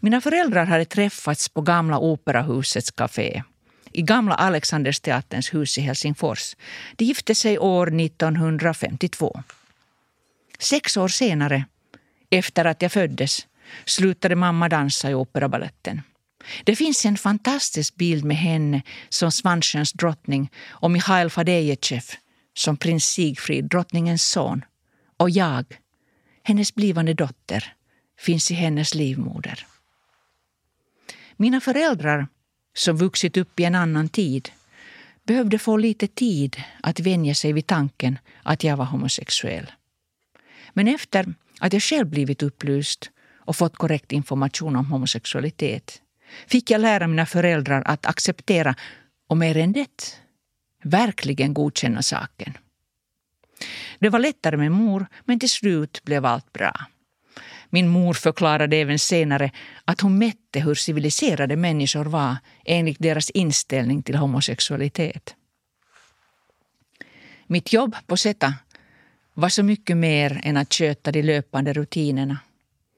Mina 0.00 0.20
föräldrar 0.20 0.64
hade 0.66 0.84
träffats 0.84 1.48
på 1.48 1.60
Gamla 1.60 1.98
Operahusets 1.98 2.90
café 2.90 3.42
i 3.92 4.02
Gamla 4.02 4.34
Alexandersteaterns 4.34 5.54
hus 5.54 5.78
i 5.78 5.80
Helsingfors. 5.80 6.56
De 6.96 7.04
gifte 7.04 7.34
sig 7.34 7.58
år 7.58 8.00
1952. 8.00 9.42
Sex 10.58 10.96
år 10.96 11.08
senare, 11.08 11.64
efter 12.30 12.64
att 12.64 12.82
jag 12.82 12.92
föddes, 12.92 13.46
slutade 13.84 14.36
mamma 14.36 14.68
dansa 14.68 15.10
i 15.10 15.14
Operabaletten. 15.14 16.02
Det 16.64 16.76
finns 16.76 17.04
en 17.04 17.16
fantastisk 17.16 17.96
bild 17.96 18.24
med 18.24 18.36
henne 18.36 18.82
som 19.08 19.32
Svansjöns 19.32 19.92
drottning 19.92 20.50
och 20.68 20.90
Mikhail 20.90 21.30
Fadejechev 21.30 22.04
som 22.60 22.76
prins 22.76 23.04
Sigfrid, 23.04 23.64
drottningens 23.64 24.22
son. 24.22 24.64
Och 25.16 25.30
jag, 25.30 25.64
hennes 26.42 26.74
blivande 26.74 27.14
dotter, 27.14 27.74
finns 28.18 28.50
i 28.50 28.54
hennes 28.54 28.94
livmoder. 28.94 29.66
Mina 31.36 31.60
föräldrar, 31.60 32.28
som 32.74 32.96
vuxit 32.96 33.36
upp 33.36 33.60
i 33.60 33.64
en 33.64 33.74
annan 33.74 34.08
tid, 34.08 34.50
behövde 35.24 35.58
få 35.58 35.76
lite 35.76 36.06
tid 36.06 36.56
att 36.82 37.00
vänja 37.00 37.34
sig 37.34 37.52
vid 37.52 37.66
tanken 37.66 38.18
att 38.42 38.64
jag 38.64 38.76
var 38.76 38.84
homosexuell. 38.84 39.72
Men 40.72 40.88
efter 40.88 41.34
att 41.60 41.72
jag 41.72 41.82
själv 41.82 42.06
blivit 42.06 42.42
upplyst 42.42 43.10
och 43.38 43.56
fått 43.56 43.76
korrekt 43.76 44.12
information 44.12 44.76
om 44.76 44.86
homosexualitet 44.86 46.02
fick 46.46 46.70
jag 46.70 46.80
lära 46.80 47.06
mina 47.06 47.26
föräldrar 47.26 47.82
att 47.86 48.06
acceptera, 48.06 48.74
och 49.26 49.36
mer 49.36 49.56
än 49.56 49.72
det, 49.72 50.20
verkligen 50.82 51.54
godkänna 51.54 52.02
saken. 52.02 52.58
Det 53.98 54.08
var 54.08 54.18
lättare 54.18 54.56
med 54.56 54.72
mor, 54.72 55.06
men 55.24 55.38
till 55.38 55.50
slut 55.50 56.04
blev 56.04 56.26
allt 56.26 56.52
bra. 56.52 56.72
Min 57.70 57.88
mor 57.88 58.14
förklarade 58.14 58.76
även 58.76 58.98
senare 58.98 59.50
att 59.84 60.00
hon 60.00 60.18
mätte 60.18 60.60
hur 60.60 60.74
civiliserade 60.74 61.56
människor 61.56 62.04
var 62.04 62.36
enligt 62.64 62.98
deras 62.98 63.30
inställning 63.30 64.02
till 64.02 64.16
homosexualitet. 64.16 65.34
Mitt 67.46 67.72
jobb 67.72 67.96
på 68.06 68.16
Zeta 68.16 68.54
var 69.34 69.48
så 69.48 69.62
mycket 69.62 69.96
mer 69.96 70.40
än 70.42 70.56
att 70.56 70.74
sköta 70.74 71.12
de 71.12 71.22
löpande 71.22 71.72
rutinerna. 71.72 72.38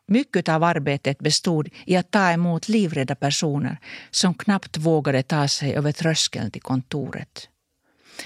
Mycket 0.07 0.49
av 0.49 0.63
arbetet 0.65 1.19
bestod 1.19 1.69
i 1.87 1.97
att 1.97 2.11
ta 2.11 2.31
emot 2.31 2.69
livrädda 2.69 3.15
personer 3.15 3.79
som 4.11 4.35
knappt 4.35 4.77
vågade 4.77 5.23
ta 5.23 5.49
sig 5.49 5.75
över 5.75 5.93
tröskeln 5.93 6.51
till 6.51 6.63
kontoret. 6.63 7.49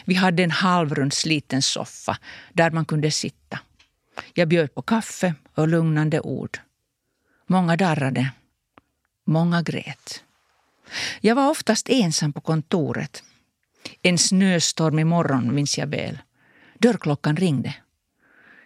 Vi 0.04 0.14
hade 0.14 0.42
en 0.42 0.50
halvrund 0.50 1.12
sliten 1.12 1.62
soffa 1.62 2.18
där 2.52 2.70
man 2.70 2.84
kunde 2.84 3.10
sitta. 3.10 3.58
Jag 4.34 4.48
bjöd 4.48 4.74
på 4.74 4.82
kaffe 4.82 5.34
och 5.54 5.68
lugnande 5.68 6.20
ord. 6.20 6.58
Många 7.46 7.76
darrade. 7.76 8.30
Många 9.26 9.62
grät. 9.62 10.22
Jag 11.20 11.34
var 11.34 11.50
oftast 11.50 11.88
ensam 11.88 12.32
på 12.32 12.40
kontoret. 12.40 13.22
En 14.02 14.18
snöstormig 14.18 15.06
morgon 15.06 15.54
minns 15.54 15.78
jag 15.78 15.86
väl. 15.86 16.18
Dörrklockan 16.78 17.36
ringde. 17.36 17.74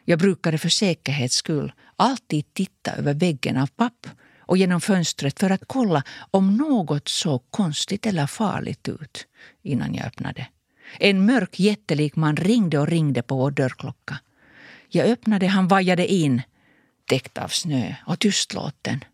Jag 0.05 0.19
brukade 0.19 0.59
för 0.59 0.69
säkerhets 0.69 1.37
skull 1.37 1.73
alltid 1.97 2.55
titta 2.55 2.93
över 2.93 3.15
väggen 3.15 3.57
av 3.57 3.67
papp 3.67 4.07
och 4.39 4.57
genom 4.57 4.81
fönstret 4.81 5.41
för 5.41 5.51
att 5.51 5.63
kolla 5.67 6.03
om 6.31 6.57
något 6.57 7.09
såg 7.09 7.43
konstigt 7.51 8.07
eller 8.07 8.27
farligt 8.27 8.89
ut 8.89 9.27
innan 9.63 9.95
jag 9.95 10.07
öppnade. 10.07 10.47
En 10.99 11.27
mörk 11.27 11.61
jättelik 11.61 12.17
man 12.17 12.37
ringde 12.37 12.79
och 12.79 12.89
ringde 12.89 13.23
på 13.23 13.37
vår 13.37 13.51
dörrklocka. 13.51 14.19
Jag 14.89 15.07
öppnade, 15.07 15.47
han 15.47 15.69
vajade 15.69 16.13
in, 16.13 16.43
täckt 17.09 17.39
av 17.39 17.49
snö 17.49 17.95
och 18.07 18.19
tystlåten. 18.19 19.05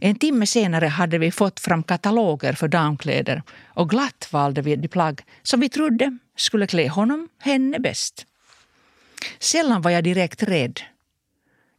En 0.00 0.14
timme 0.14 0.46
senare 0.46 0.86
hade 0.86 1.18
vi 1.18 1.30
fått 1.30 1.60
fram 1.60 1.82
kataloger 1.82 2.52
för 2.52 2.68
damkläder 2.68 3.42
och 3.66 3.90
glatt 3.90 4.28
valde 4.32 4.62
vi 4.62 4.76
de 4.76 4.88
plagg 4.88 5.20
som 5.42 5.60
vi 5.60 5.68
trodde 5.68 6.18
skulle 6.36 6.66
klä 6.66 6.88
honom, 6.88 7.28
henne 7.38 7.78
bäst. 7.78 8.26
Sällan 9.38 9.82
var 9.82 9.90
jag 9.90 10.04
direkt 10.04 10.42
rädd, 10.42 10.80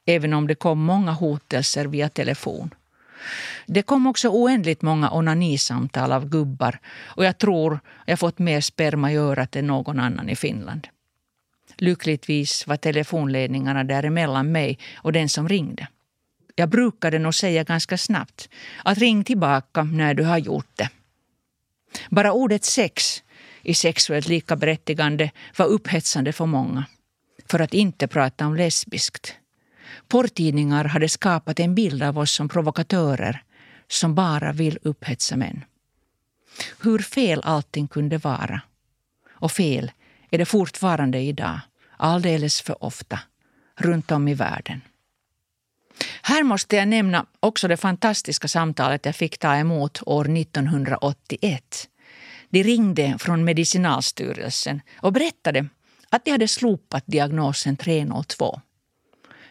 även 0.06 0.34
om 0.34 0.48
det 0.48 0.56
kom 0.56 0.80
många 0.80 1.12
hotelser 1.12 1.86
via 1.86 2.10
telefon. 2.10 2.70
Det 3.66 3.82
kom 3.82 4.08
också 4.08 4.30
oändligt 4.30 4.82
många 4.82 5.12
onanisamtal 5.12 6.12
av 6.12 6.30
gubbar 6.30 6.80
och 7.06 7.26
jag 7.26 7.38
tror 7.38 7.80
jag 8.06 8.20
fått 8.20 8.40
mer 8.40 8.62
sperma 8.62 9.12
i 9.12 9.16
örat 9.16 9.56
än 9.56 9.68
någon 9.68 10.00
annan 10.00 10.30
i 10.30 10.36
Finland. 10.36 10.88
Lyckligtvis 11.78 12.68
var 12.68 12.78
telefonledningarna 12.78 13.84
däremellan 13.84 14.52
mig 14.52 14.80
och 14.96 15.12
den 15.12 15.30
som 15.30 15.50
ringde. 15.50 15.88
Jag 16.56 16.70
brukade 16.70 17.20
nog 17.20 17.36
säga 17.36 17.64
ganska 17.64 17.98
snabbt 17.98 18.50
att 18.84 18.98
ring 18.98 19.24
tillbaka 19.24 19.84
när 19.84 20.14
du 20.14 20.24
har 20.24 20.38
gjort 20.38 20.72
det. 20.76 20.90
Bara 22.10 22.34
ordet 22.34 22.64
sex 22.64 23.24
i 23.62 23.74
sexuellt 23.74 24.28
likaberättigande 24.28 25.32
var 25.58 25.66
upphetsande 25.66 26.34
för 26.34 26.46
många. 26.46 26.86
För 27.50 27.60
att 27.60 27.74
inte 27.74 28.08
prata 28.08 28.48
om 28.48 28.56
lesbiskt. 28.56 29.36
Porrtidningar 30.08 30.86
hade 30.86 31.10
skapat 31.10 31.60
en 31.60 31.76
bild 31.76 32.04
av 32.04 32.18
oss 32.18 32.32
som 32.32 32.50
provokatörer 32.50 33.44
som 33.88 34.16
bara 34.16 34.52
vill 34.52 34.80
upphetsa 34.82 35.36
män. 35.38 35.64
Hur 36.82 37.00
fel 37.00 37.42
allting 37.44 37.88
kunde 37.88 38.18
vara. 38.18 38.62
Och 39.30 39.52
fel 39.52 39.92
är 40.32 40.38
det 40.38 40.46
fortfarande 40.46 41.20
idag, 41.20 41.60
alldeles 41.98 42.62
för 42.62 42.84
ofta, 42.84 43.20
runt 43.76 44.12
om 44.12 44.28
i 44.28 44.34
världen. 44.34 44.82
Här 46.22 46.44
måste 46.44 46.76
jag 46.76 46.88
nämna 46.88 47.26
också 47.40 47.68
det 47.68 47.78
fantastiska 47.78 48.48
samtalet 48.48 49.06
jag 49.06 49.16
fick 49.16 49.38
ta 49.38 49.56
emot 49.56 50.02
år 50.06 50.38
1981. 50.38 51.90
De 52.50 52.64
ringde 52.64 53.18
från 53.20 53.44
Medicinalstyrelsen 53.44 54.82
och 55.02 55.14
berättade 55.14 55.68
att 56.10 56.26
de 56.26 56.32
hade 56.32 56.48
slopat 56.48 57.04
diagnosen 57.06 57.78
302. 57.78 58.62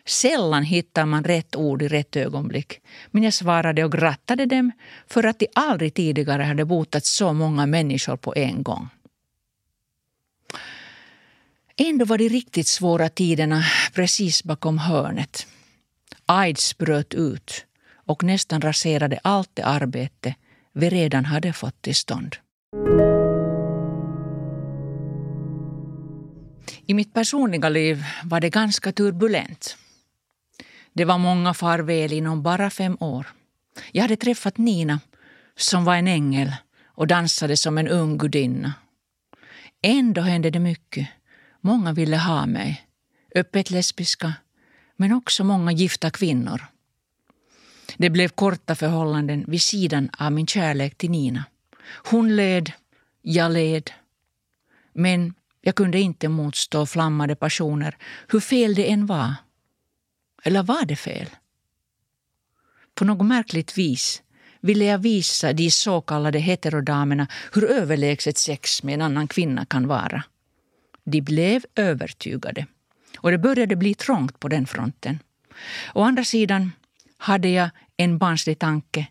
Sällan 0.06 0.62
hittar 0.62 1.06
man 1.06 1.24
rätt 1.24 1.56
ord 1.56 1.82
i 1.82 1.88
rätt 1.88 2.16
ögonblick. 2.16 2.80
Men 3.10 3.22
jag 3.22 3.34
svarade 3.34 3.84
och 3.84 3.92
grattade 3.92 4.46
dem 4.46 4.72
för 5.06 5.24
att 5.24 5.38
de 5.38 5.46
aldrig 5.54 5.94
tidigare 5.94 6.42
hade 6.42 6.64
botat 6.64 7.04
så 7.04 7.32
många 7.32 7.66
människor 7.66 8.16
på 8.16 8.34
en 8.36 8.62
gång. 8.62 8.88
Ändå 11.76 12.04
var 12.04 12.18
de 12.18 12.28
riktigt 12.28 12.66
svåra 12.66 13.08
tiderna 13.08 13.64
precis 13.94 14.44
bakom 14.44 14.78
hörnet. 14.78 15.46
Aids 16.26 16.78
bröt 16.78 17.14
ut 17.14 17.64
och 17.94 18.22
nästan 18.22 18.60
raserade 18.60 19.18
allt 19.22 19.50
det 19.54 19.62
arbete 19.62 20.34
vi 20.72 20.90
redan 20.90 21.24
hade 21.24 21.52
fått 21.52 21.82
till 21.82 21.94
stånd. 21.94 22.36
I 26.86 26.94
mitt 26.94 27.14
personliga 27.14 27.68
liv 27.68 28.04
var 28.24 28.40
det 28.40 28.50
ganska 28.50 28.92
turbulent. 28.92 29.76
Det 30.96 31.04
var 31.04 31.18
många 31.18 31.54
farväl 31.54 32.12
inom 32.12 32.42
bara 32.42 32.70
fem 32.70 32.96
år. 33.00 33.26
Jag 33.92 34.02
hade 34.02 34.16
träffat 34.16 34.58
Nina, 34.58 35.00
som 35.56 35.84
var 35.84 35.96
en 35.96 36.08
ängel 36.08 36.52
och 36.84 37.06
dansade 37.06 37.56
som 37.56 37.78
en 37.78 37.88
ung 37.88 38.18
gudinna. 38.18 38.74
Ändå 39.82 40.20
hände 40.20 40.50
det 40.50 40.58
mycket. 40.58 41.08
Många 41.60 41.92
ville 41.92 42.16
ha 42.16 42.46
mig. 42.46 42.86
Öppet 43.34 43.70
lesbiska, 43.70 44.34
men 44.96 45.12
också 45.12 45.44
många 45.44 45.72
gifta 45.72 46.10
kvinnor. 46.10 46.66
Det 47.96 48.10
blev 48.10 48.28
korta 48.28 48.74
förhållanden 48.74 49.44
vid 49.48 49.62
sidan 49.62 50.10
av 50.18 50.32
min 50.32 50.46
kärlek 50.46 50.98
till 50.98 51.10
Nina. 51.10 51.44
Hon 52.10 52.36
led, 52.36 52.72
jag 53.22 53.52
led. 53.52 53.90
Men 54.92 55.34
jag 55.60 55.74
kunde 55.74 56.00
inte 56.00 56.28
motstå 56.28 56.86
flammade 56.86 57.36
passioner, 57.36 57.96
hur 58.28 58.40
fel 58.40 58.74
det 58.74 58.90
än 58.90 59.06
var. 59.06 59.34
Eller 60.46 60.62
var 60.62 60.84
det 60.84 60.96
fel? 60.96 61.26
På 62.94 63.04
något 63.04 63.26
märkligt 63.26 63.78
vis 63.78 64.22
ville 64.60 64.84
jag 64.84 64.98
visa 64.98 65.52
de 65.52 65.70
så 65.70 66.00
kallade 66.00 66.38
heterodamerna 66.38 67.28
hur 67.52 67.70
överlägset 67.70 68.38
sex 68.38 68.82
med 68.82 68.94
en 68.94 69.02
annan 69.02 69.28
kvinna 69.28 69.64
kan 69.64 69.86
vara. 69.86 70.24
De 71.04 71.20
blev 71.20 71.64
övertygade. 71.74 72.66
Och 73.18 73.30
det 73.30 73.38
började 73.38 73.76
bli 73.76 73.94
trångt 73.94 74.40
på 74.40 74.48
den 74.48 74.66
fronten. 74.66 75.18
Å 75.94 76.02
andra 76.02 76.24
sidan 76.24 76.72
hade 77.18 77.48
jag 77.48 77.70
en 77.96 78.18
barnslig 78.18 78.58
tanke 78.58 79.06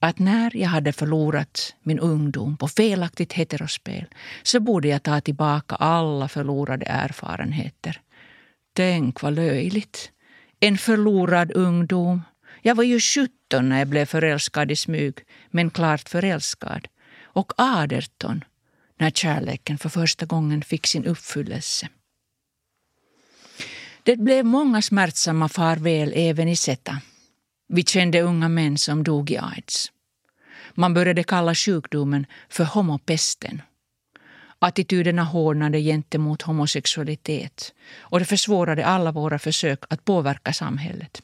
att 0.00 0.18
när 0.18 0.56
jag 0.56 0.68
hade 0.68 0.92
förlorat 0.92 1.74
min 1.82 1.98
ungdom 1.98 2.56
på 2.56 2.68
felaktigt 2.68 3.32
heterospel 3.32 4.06
så 4.42 4.60
borde 4.60 4.88
jag 4.88 5.02
ta 5.02 5.20
tillbaka 5.20 5.74
alla 5.74 6.28
förlorade 6.28 6.86
erfarenheter. 6.86 8.00
Tänk 8.72 9.22
vad 9.22 9.32
löjligt. 9.32 10.11
En 10.64 10.78
förlorad 10.78 11.52
ungdom. 11.54 12.22
Jag 12.62 12.74
var 12.74 12.84
ju 12.84 13.00
17 13.00 13.68
när 13.68 13.78
jag 13.78 13.88
blev 13.88 14.06
förälskad 14.06 14.70
i 14.70 14.76
smyg, 14.76 15.14
men 15.50 15.70
klart 15.70 16.08
förälskad. 16.08 16.88
Och 17.22 17.52
18 17.56 18.44
när 18.98 19.10
kärleken 19.10 19.78
för 19.78 19.88
första 19.88 20.26
gången 20.26 20.62
fick 20.62 20.86
sin 20.86 21.04
uppfyllelse. 21.04 21.88
Det 24.02 24.16
blev 24.16 24.44
många 24.44 24.82
smärtsamma 24.82 25.48
farväl 25.48 26.12
även 26.16 26.48
i 26.48 26.56
Zeta. 26.56 27.00
Vi 27.68 27.82
kände 27.82 28.20
unga 28.20 28.48
män 28.48 28.78
som 28.78 29.02
dog 29.02 29.30
i 29.30 29.38
aids. 29.38 29.92
Man 30.74 30.94
började 30.94 31.24
kalla 31.24 31.54
sjukdomen 31.54 32.26
för 32.48 32.64
homopesten. 32.64 33.62
Attityderna 34.64 35.24
hårdnade 35.24 35.80
gentemot 35.80 36.42
homosexualitet 36.42 37.74
och 37.98 38.18
det 38.18 38.24
försvårade 38.24 38.86
alla 38.86 39.12
våra 39.12 39.38
försök 39.38 39.84
att 39.88 40.04
påverka 40.04 40.52
samhället. 40.52 41.22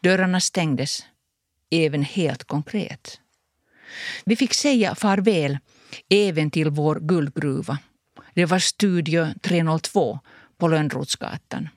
Dörrarna 0.00 0.40
stängdes, 0.40 1.02
även 1.70 2.02
helt 2.02 2.44
konkret. 2.44 3.20
Vi 4.24 4.36
fick 4.36 4.54
säga 4.54 4.94
farväl 4.94 5.58
även 6.08 6.50
till 6.50 6.70
vår 6.70 7.00
guldgruva. 7.00 7.78
Det 8.34 8.44
var 8.44 8.58
Studio 8.58 9.26
302 9.42 10.18
på 10.58 10.68
Lönnrotsgatan. 10.68 11.68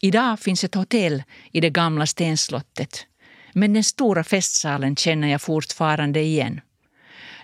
Idag 0.00 0.40
finns 0.40 0.64
ett 0.64 0.74
hotell 0.74 1.22
i 1.52 1.60
det 1.60 1.70
gamla 1.70 2.06
stenslottet 2.06 3.06
men 3.52 3.72
den 3.72 3.84
stora 3.84 4.24
festsalen 4.24 4.96
känner 4.96 5.28
jag 5.28 5.42
fortfarande 5.42 6.20
igen. 6.20 6.60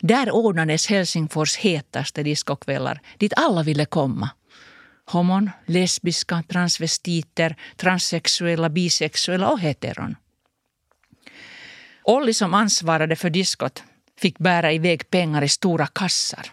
Där 0.00 0.30
ordnades 0.30 0.86
Helsingfors 0.86 1.56
hetaste 1.56 2.22
discokvällar 2.22 3.00
dit 3.18 3.32
alla 3.36 3.62
ville 3.62 3.84
komma. 3.84 4.30
Homon, 5.06 5.50
lesbiska, 5.66 6.42
transvestiter, 6.48 7.56
transsexuella, 7.76 8.68
bisexuella 8.68 9.48
och 9.48 9.60
heteron. 9.60 10.16
Olli 12.04 12.34
som 12.34 12.54
ansvarade 12.54 13.16
för 13.16 13.30
diskot 13.30 13.82
fick 14.20 14.38
bära 14.38 14.72
iväg 14.72 15.10
pengar 15.10 15.42
i 15.42 15.48
stora 15.48 15.86
kassar. 15.86 16.52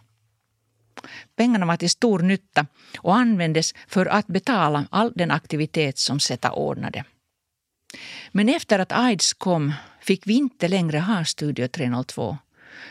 Pengarna 1.36 1.66
var 1.66 1.78
till 1.78 1.90
stor 1.90 2.20
nytta 2.20 2.66
och 2.98 3.16
användes 3.16 3.74
för 3.88 4.06
att 4.06 4.28
betala 4.28 4.86
all 4.92 5.12
den 5.16 5.32
aktivitet 5.32 5.98
som 5.98 6.20
Zeta 6.20 6.52
ordnade. 6.52 7.04
Men 8.32 8.50
efter 8.50 8.80
att 8.80 8.92
aids 8.92 9.34
kom 9.34 9.74
fick 10.02 10.28
vi 10.28 10.34
inte 10.34 10.68
längre 10.68 11.00
ha 11.00 11.26
Studio 11.26 11.68
302. 11.68 12.38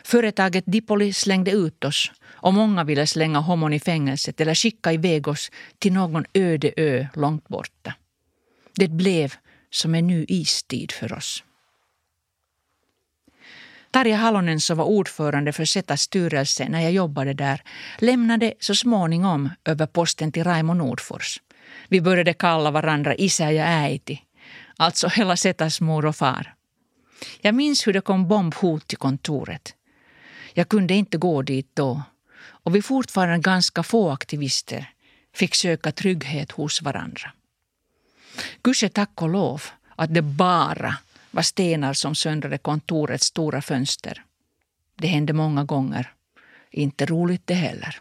Företaget 0.05 0.65
Dipoli 0.67 1.13
slängde 1.13 1.51
ut 1.51 1.85
oss 1.85 2.13
och 2.25 2.55
många 2.55 2.85
ville 2.85 3.07
slänga 3.07 3.39
homon 3.39 3.73
i 3.73 3.81
fängelset 3.81 4.41
eller 4.41 4.55
skicka 4.55 4.93
iväg 4.93 5.29
oss 5.29 5.51
till 5.79 5.93
någon 5.93 6.25
öde 6.35 6.73
ö 6.77 7.07
långt 7.15 7.49
borta. 7.49 7.95
Det 8.75 8.89
blev 8.89 9.35
som 9.71 9.95
en 9.95 10.07
ny 10.07 10.25
istid 10.29 10.93
för 10.93 11.13
oss. 11.13 11.45
Tarja 13.91 14.17
Halonen 14.17 14.61
som 14.61 14.79
var 14.79 14.85
ordförande 14.85 15.53
för 15.53 15.65
Zetas 15.65 16.01
styrelse 16.01 16.69
när 16.69 16.81
jag 16.81 16.93
jobbade 16.93 17.35
där 17.35 17.63
lämnade 17.99 18.55
så 18.61 18.75
småningom 18.75 19.51
över 19.65 19.87
posten 19.87 20.33
till 20.33 20.45
Raimo 20.45 20.75
Nordfors. 20.75 21.41
Vi 21.89 22.01
började 22.01 22.35
kalla 22.35 22.71
varandra 22.71 23.15
isä 23.15 23.51
ja 23.51 23.65
äiti, 23.65 24.23
alltså 24.77 25.09
hela 25.09 25.37
Zetas 25.37 25.81
mor 25.81 26.07
och 26.07 26.17
far. 26.17 26.55
Jag 27.41 27.55
minns 27.55 27.87
hur 27.87 27.93
det 27.93 28.01
kom 28.01 28.29
bombhot 28.29 28.87
till 28.87 28.99
kontoret. 28.99 29.75
Jag 30.55 30.69
kunde 30.69 30.95
inte 30.95 31.19
gå 31.19 31.43
dit 31.43 31.71
då 31.75 32.03
och 32.43 32.75
vi 32.75 32.83
fortfarande 32.83 33.39
ganska 33.39 33.83
få 33.83 34.11
aktivister 34.11 34.91
fick 35.35 35.55
söka 35.55 35.93
trygghet 35.93 36.53
hos 36.53 36.83
varandra. 36.83 37.33
Gusche 38.63 38.89
tack 38.89 39.23
och 39.23 39.29
lov 39.29 39.63
att 39.97 40.15
det 40.15 40.23
bara 40.23 40.97
var 41.31 41.43
stenar 41.43 41.93
som 41.93 42.15
söndrade 42.15 42.59
kontorets 42.59 43.27
stora 43.27 43.63
fönster. 43.63 44.25
Det 44.97 45.07
hände 45.07 45.33
många 45.33 45.65
gånger. 45.65 46.13
Inte 46.71 47.07
roligt 47.07 47.47
det 47.47 47.55
heller. 47.55 48.01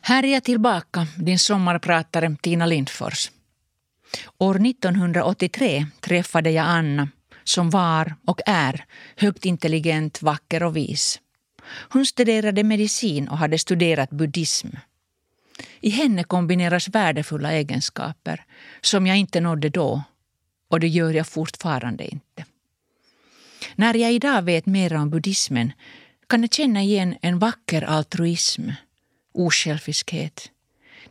Här 0.00 0.24
är 0.24 0.32
jag 0.32 0.44
tillbaka, 0.44 1.06
din 1.16 1.38
sommarpratare 1.38 2.36
Tina 2.40 2.66
Lindfors. 2.66 3.30
År 4.38 4.66
1983 4.66 5.86
träffade 6.00 6.50
jag 6.50 6.66
Anna 6.66 7.08
som 7.44 7.70
var 7.70 8.14
och 8.26 8.40
är 8.46 8.84
högt 9.16 9.44
intelligent, 9.44 10.22
vacker 10.22 10.62
och 10.62 10.76
vis. 10.76 11.20
Hon 11.64 12.06
studerade 12.06 12.64
medicin 12.64 13.28
och 13.28 13.38
hade 13.38 13.58
studerat 13.58 14.10
buddhism. 14.10 14.68
I 15.80 15.90
henne 15.90 16.24
kombineras 16.24 16.88
värdefulla 16.88 17.52
egenskaper 17.52 18.44
som 18.80 19.06
jag 19.06 19.16
inte 19.16 19.40
nådde 19.40 19.68
då 19.68 20.02
och 20.68 20.80
det 20.80 20.88
gör 20.88 21.12
jag 21.12 21.26
fortfarande 21.26 22.04
inte. 22.04 22.44
När 23.74 23.94
jag 23.94 24.12
idag 24.12 24.42
vet 24.42 24.66
mer 24.66 24.94
om 24.94 25.10
buddhismen 25.10 25.72
kan 26.26 26.42
jag 26.42 26.52
känna 26.52 26.82
igen 26.82 27.16
en 27.22 27.38
vacker 27.38 27.82
altruism, 27.82 28.70
osjälviskhet, 29.32 30.50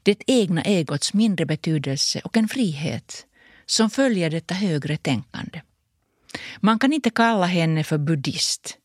det 0.03 0.23
egna 0.27 0.61
egots 0.61 1.13
mindre 1.13 1.45
betydelse 1.45 2.19
och 2.23 2.37
en 2.37 2.47
frihet 2.47 3.25
som 3.65 3.89
följer 3.89 4.29
detta 4.29 4.53
högre 4.53 4.97
tänkande. 4.97 5.61
Man 6.59 6.79
kan 6.79 6.93
inte 6.93 7.09
kalla 7.09 7.45
henne 7.45 7.83
för 7.83 7.97
buddhist, 7.97 8.77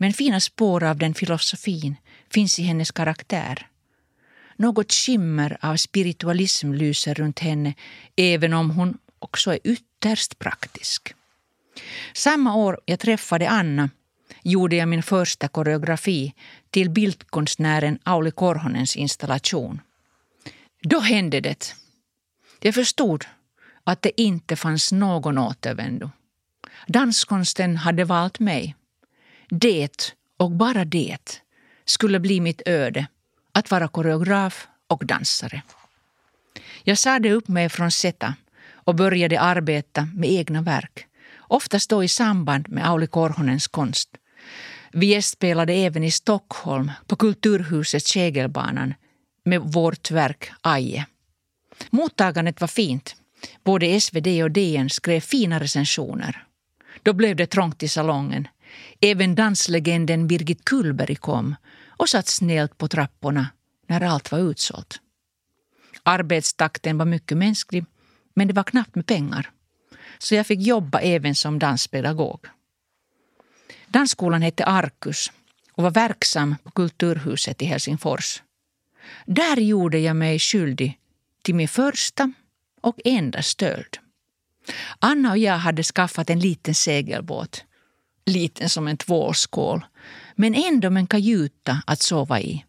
Men 0.00 0.12
fina 0.12 0.40
spår 0.40 0.84
av 0.84 0.96
den 0.96 1.14
filosofin 1.14 1.96
finns 2.30 2.58
i 2.58 2.62
hennes 2.62 2.90
karaktär. 2.90 3.66
Något 4.56 4.92
skimmer 4.92 5.56
av 5.60 5.76
spiritualism 5.76 6.72
lyser 6.72 7.14
runt 7.14 7.38
henne 7.38 7.74
även 8.16 8.52
om 8.52 8.70
hon 8.70 8.98
också 9.18 9.52
är 9.52 9.58
ytterst 9.64 10.38
praktisk. 10.38 11.14
Samma 12.14 12.54
år 12.54 12.80
jag 12.84 13.00
träffade 13.00 13.48
Anna 13.48 13.90
gjorde 14.42 14.76
jag 14.76 14.88
min 14.88 15.02
första 15.02 15.48
koreografi 15.48 16.34
till 16.70 16.90
bildkonstnären 16.90 17.98
Auli 18.02 18.30
Korhonens 18.30 18.96
installation. 18.96 19.80
Då 20.82 21.00
hände 21.00 21.40
det. 21.40 21.74
Jag 22.60 22.74
förstod 22.74 23.24
att 23.84 24.02
det 24.02 24.20
inte 24.20 24.56
fanns 24.56 24.92
någon 24.92 25.38
återvändo. 25.38 26.10
Danskonsten 26.86 27.76
hade 27.76 28.04
valt 28.04 28.38
mig. 28.38 28.74
Det, 29.50 30.14
och 30.36 30.50
bara 30.50 30.84
det, 30.84 31.42
skulle 31.84 32.20
bli 32.20 32.40
mitt 32.40 32.62
öde, 32.66 33.06
att 33.52 33.70
vara 33.70 33.88
koreograf 33.88 34.68
och 34.86 35.06
dansare. 35.06 35.62
Jag 36.84 36.98
sade 36.98 37.32
upp 37.32 37.48
mig 37.48 37.68
från 37.68 37.90
Zeta 37.90 38.34
och 38.72 38.94
började 38.94 39.40
arbeta 39.40 40.08
med 40.14 40.30
egna 40.30 40.62
verk, 40.62 41.06
oftast 41.38 41.90
då 41.90 42.04
i 42.04 42.08
samband 42.08 42.68
med 42.68 42.88
Auli 42.88 43.06
Korhonens 43.06 43.68
konst. 43.68 44.08
Vi 44.92 45.06
gästspelade 45.06 45.72
även 45.72 46.04
i 46.04 46.10
Stockholm 46.10 46.92
på 47.06 47.16
Kulturhuset 47.16 48.06
Kegelbanan 48.06 48.94
med 49.44 49.60
vårt 49.60 50.10
verk 50.10 50.50
Aje. 50.60 51.06
Mottagandet 51.90 52.60
var 52.60 52.68
fint. 52.68 53.16
Både 53.64 54.00
SvD 54.00 54.42
och 54.42 54.50
DN 54.50 54.90
skrev 54.90 55.20
fina 55.20 55.60
recensioner. 55.60 56.47
Då 57.08 57.12
blev 57.12 57.36
det 57.36 57.46
trångt 57.46 57.82
i 57.82 57.88
salongen. 57.88 58.48
Även 59.00 59.34
danslegenden 59.34 60.26
Birgit 60.26 60.64
Kullberg 60.64 61.16
kom 61.16 61.56
och 61.86 62.08
satt 62.08 62.28
snällt 62.28 62.78
på 62.78 62.88
trapporna 62.88 63.46
när 63.86 64.00
allt 64.00 64.32
var 64.32 64.38
utsålt. 64.38 65.00
Arbetstakten 66.02 66.98
var 66.98 67.04
mycket 67.04 67.38
mänsklig, 67.38 67.84
men 68.34 68.48
det 68.48 68.54
var 68.54 68.62
knappt 68.62 68.94
med 68.94 69.06
pengar. 69.06 69.50
Så 70.18 70.34
jag 70.34 70.46
fick 70.46 70.60
jobba 70.60 71.00
även 71.00 71.34
som 71.34 71.58
danspedagog. 71.58 72.46
Dansskolan 73.86 74.42
hette 74.42 74.64
Arkus 74.64 75.32
och 75.72 75.82
var 75.82 75.90
verksam 75.90 76.56
på 76.64 76.70
Kulturhuset 76.70 77.62
i 77.62 77.64
Helsingfors. 77.64 78.42
Där 79.26 79.56
gjorde 79.56 79.98
jag 79.98 80.16
mig 80.16 80.38
skyldig 80.38 80.98
till 81.42 81.54
min 81.54 81.68
första 81.68 82.32
och 82.80 83.00
enda 83.04 83.42
stöld. 83.42 83.98
Anna 84.98 85.30
och 85.30 85.38
jag 85.38 85.58
hade 85.58 85.82
skaffat 85.82 86.30
en 86.30 86.40
liten 86.40 86.74
segelbåt. 86.74 87.64
Liten 88.26 88.68
som 88.68 88.88
en 88.88 88.96
tvålskål, 88.96 89.84
men 90.34 90.54
ändå 90.54 90.90
med 90.90 91.00
en 91.00 91.06
kajuta 91.06 91.82
att 91.86 92.02
sova 92.02 92.40
i. 92.40 92.64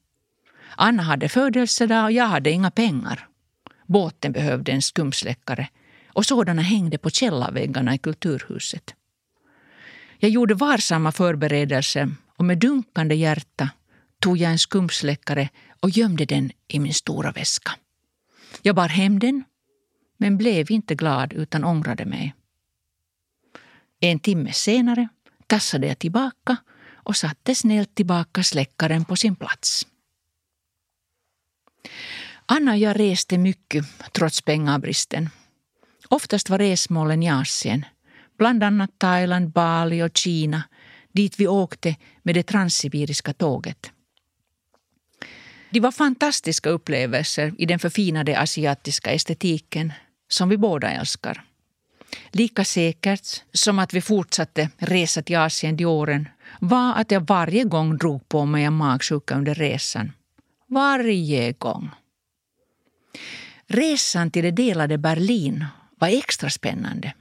Anna 0.75 1.03
hade 1.03 1.29
födelsedag 1.29 2.03
och 2.03 2.11
jag 2.11 2.25
hade 2.25 2.51
inga 2.51 2.71
pengar. 2.71 3.27
Båten 3.85 4.31
behövde 4.31 4.71
en 4.71 4.81
skumsläckare 4.81 5.67
och 6.07 6.25
sådana 6.25 6.61
hängde 6.61 6.97
på 6.97 7.09
källarväggarna 7.09 7.95
i 7.95 7.97
Kulturhuset. 7.97 8.93
Jag 10.19 10.31
gjorde 10.31 10.53
varsamma 10.53 11.11
förberedelser 11.11 12.09
och 12.37 12.45
med 12.45 12.57
dunkande 12.57 13.15
hjärta 13.15 13.69
tog 14.19 14.37
jag 14.37 14.51
en 14.51 14.59
skumsläckare 14.59 15.49
och 15.79 15.89
gömde 15.89 16.25
den 16.25 16.51
i 16.67 16.79
min 16.79 16.93
stora 16.93 17.31
väska. 17.31 17.71
Jag 18.61 18.75
bar 18.75 18.87
hem 18.87 19.19
den, 19.19 19.43
men 20.19 20.37
blev 20.37 20.71
inte 20.71 20.95
glad 20.95 21.33
utan 21.33 21.63
ångrade 21.63 22.05
mig. 22.05 22.33
En 23.99 24.19
timme 24.19 24.53
senare 24.53 25.07
tassade 25.47 25.87
jag 25.87 25.99
tillbaka 25.99 26.57
och 26.93 27.15
satte 27.15 27.55
snällt 27.55 27.95
tillbaka 27.95 28.43
släckaren 28.43 29.05
på 29.05 29.15
sin 29.15 29.35
plats. 29.35 29.87
Anna 32.45 32.71
och 32.71 32.77
jag 32.77 32.99
reste 32.99 33.37
mycket 33.37 33.85
trots 34.11 34.41
pengabristen. 34.41 35.29
Oftast 36.09 36.49
var 36.49 36.57
resmålen 36.57 37.23
i 37.23 37.29
Asien, 37.29 37.85
bland 38.37 38.63
annat 38.63 38.99
Thailand, 38.99 39.49
Bali 39.49 40.03
och 40.03 40.17
Kina 40.17 40.63
dit 41.11 41.39
vi 41.39 41.47
åkte 41.47 41.95
med 42.23 42.35
det 42.35 42.43
transsibiriska 42.43 43.33
tåget. 43.33 43.91
Det 45.69 45.79
var 45.79 45.91
fantastiska 45.91 46.69
upplevelser 46.69 47.53
i 47.57 47.65
den 47.65 47.79
förfinade 47.79 48.39
asiatiska 48.39 49.11
estetiken 49.11 49.93
som 50.29 50.49
vi 50.49 50.57
båda 50.57 50.91
älskar. 50.91 51.43
Lika 52.31 52.65
säkert 52.65 53.43
som 53.53 53.79
att 53.79 53.93
vi 53.93 54.01
fortsatte 54.01 54.69
resa 54.77 55.21
till 55.21 55.37
Asien 55.37 55.77
de 55.77 55.85
åren 55.85 56.29
var 56.59 56.93
att 56.95 57.11
jag 57.11 57.27
varje 57.27 57.63
gång 57.63 57.97
drog 57.97 58.29
på 58.29 58.45
mig 58.45 58.63
en 58.63 58.73
magsjuka 58.73 59.35
under 59.35 59.55
resan. 59.55 60.11
Varje 60.67 61.51
gång. 61.51 61.89
Resan 63.67 64.31
till 64.31 64.43
det 64.43 64.51
delade 64.51 64.97
Berlin 64.97 65.65
var 65.99 66.07
extra 66.07 66.49
spännande. 66.49 67.13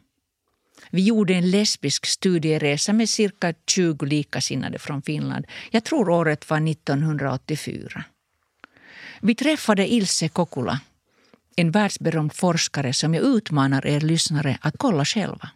Vi 0.90 1.03
gjorde 1.03 1.35
en 1.35 1.51
lesbisk 1.51 2.07
studieresa 2.07 2.92
med 2.92 3.09
cirka 3.09 3.55
20 3.66 4.07
likasinnade 4.07 4.79
från 4.79 5.03
Finland. 5.03 5.47
Jag 5.71 5.85
tror 5.85 6.09
året 6.09 6.51
var 6.51 6.71
1984. 6.71 8.05
Vi 9.21 9.35
träffade 9.35 9.92
Ilse 9.92 10.29
Kokula, 10.29 10.81
en 11.59 11.71
världsberömd 11.71 12.33
forskare 12.33 12.92
som 12.92 13.14
jag 13.14 13.25
utmanar 13.25 13.87
er 13.87 14.01
lyssnare 14.01 14.59
att 14.61 14.75
kolla 14.79 15.05
själva. 15.05 15.51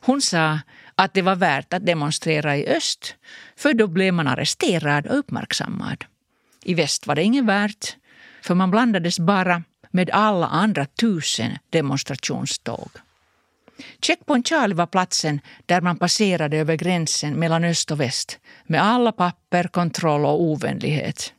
Hon 0.00 0.22
sa 0.22 0.58
att 0.94 1.14
det 1.14 1.22
var 1.22 1.36
värt 1.36 1.72
att 1.72 1.86
demonstrera 1.86 2.56
i 2.56 2.68
öst 2.68 3.14
för 3.56 3.74
då 3.74 3.86
blev 3.86 4.14
man 4.14 4.28
arresterad 4.28 5.06
och 5.06 5.18
uppmärksammad. 5.18 6.04
I 6.64 6.74
väst 6.74 7.06
var 7.06 7.14
det 7.14 7.22
inget 7.22 7.44
värt 7.44 7.96
för 8.42 8.54
man 8.54 8.70
blandades 8.70 9.18
bara 9.18 9.62
med 9.90 10.10
alla 10.10 10.46
andra 10.46 10.86
tusen 10.86 11.58
demonstrationståg. 11.70 12.90
Checkpoint 14.02 14.48
Charlie 14.48 14.74
var 14.74 14.86
platsen 14.86 15.40
där 15.66 15.80
man 15.80 15.98
passerade 15.98 16.56
över 16.56 16.76
gränsen 16.76 17.34
mellan 17.34 17.64
öst 17.64 17.90
och 17.90 18.00
väst 18.00 18.38
med 18.66 18.82
alla 18.82 19.12
papper, 19.12 19.64
kontroll 19.68 20.24
och 20.24 20.42
ovänlighet. 20.42 21.32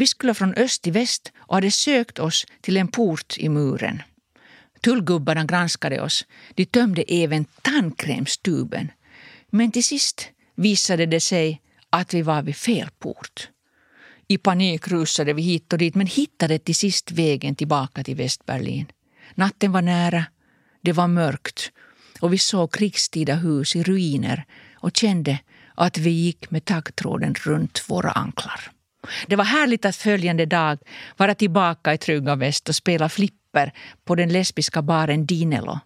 Vi 0.00 0.06
skulle 0.06 0.34
från 0.34 0.54
öst 0.54 0.82
till 0.82 0.92
väst 0.92 1.32
och 1.36 1.54
hade 1.54 1.70
sökt 1.70 2.18
oss 2.18 2.46
till 2.60 2.76
en 2.76 2.88
port 2.88 3.38
i 3.38 3.48
muren. 3.48 4.02
Tullgubbarna 4.80 5.44
granskade 5.44 6.00
oss. 6.00 6.26
De 6.54 6.64
tömde 6.64 7.02
även 7.02 7.44
tandkrämstuben. 7.44 8.92
Men 9.50 9.72
till 9.72 9.84
sist 9.84 10.28
visade 10.56 11.06
det 11.06 11.20
sig 11.20 11.60
att 11.90 12.14
vi 12.14 12.22
var 12.22 12.42
vid 12.42 12.56
fel 12.56 12.88
port. 12.98 13.48
I 14.28 14.38
panik 14.38 14.88
rusade 14.88 15.32
vi 15.32 15.42
hit 15.42 15.72
och 15.72 15.78
dit 15.78 15.94
men 15.94 16.06
hittade 16.06 16.58
till 16.58 16.74
sist 16.74 17.12
vägen 17.12 17.54
tillbaka 17.54 18.04
till 18.04 18.16
Västberlin. 18.16 18.86
Natten 19.34 19.72
var 19.72 19.82
nära, 19.82 20.24
det 20.80 20.92
var 20.92 21.08
mörkt 21.08 21.72
och 22.20 22.32
vi 22.32 22.38
såg 22.38 22.72
krigstida 22.72 23.34
hus 23.34 23.76
i 23.76 23.82
ruiner 23.82 24.44
och 24.74 24.96
kände 24.96 25.38
att 25.74 25.98
vi 25.98 26.10
gick 26.10 26.50
med 26.50 26.64
taggtråden 26.64 27.34
runt 27.34 27.84
våra 27.88 28.10
anklar. 28.10 28.79
Det 29.26 29.36
var 29.36 29.44
härligt 29.44 29.84
att 29.84 29.96
följande 29.96 30.46
dag 30.46 30.78
vara 31.16 31.34
tillbaka 31.34 31.94
i 31.94 31.98
trygga 31.98 32.36
väst 32.36 32.68
och 32.68 32.74
spela 32.74 33.08
flipper 33.08 33.72
på 34.04 34.14
den 34.14 34.32
lesbiska 34.32 34.82
baren 34.82 35.26
Dinelo. 35.26 35.78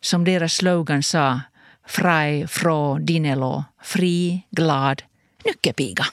Som 0.00 0.24
deras 0.24 0.54
slogan 0.54 1.02
sa, 1.02 1.40
frei, 1.86 2.46
frå, 2.46 2.98
Dinelo, 2.98 3.64
fri, 3.82 4.42
glad, 4.50 5.02
nyckelpiga. 5.44 6.06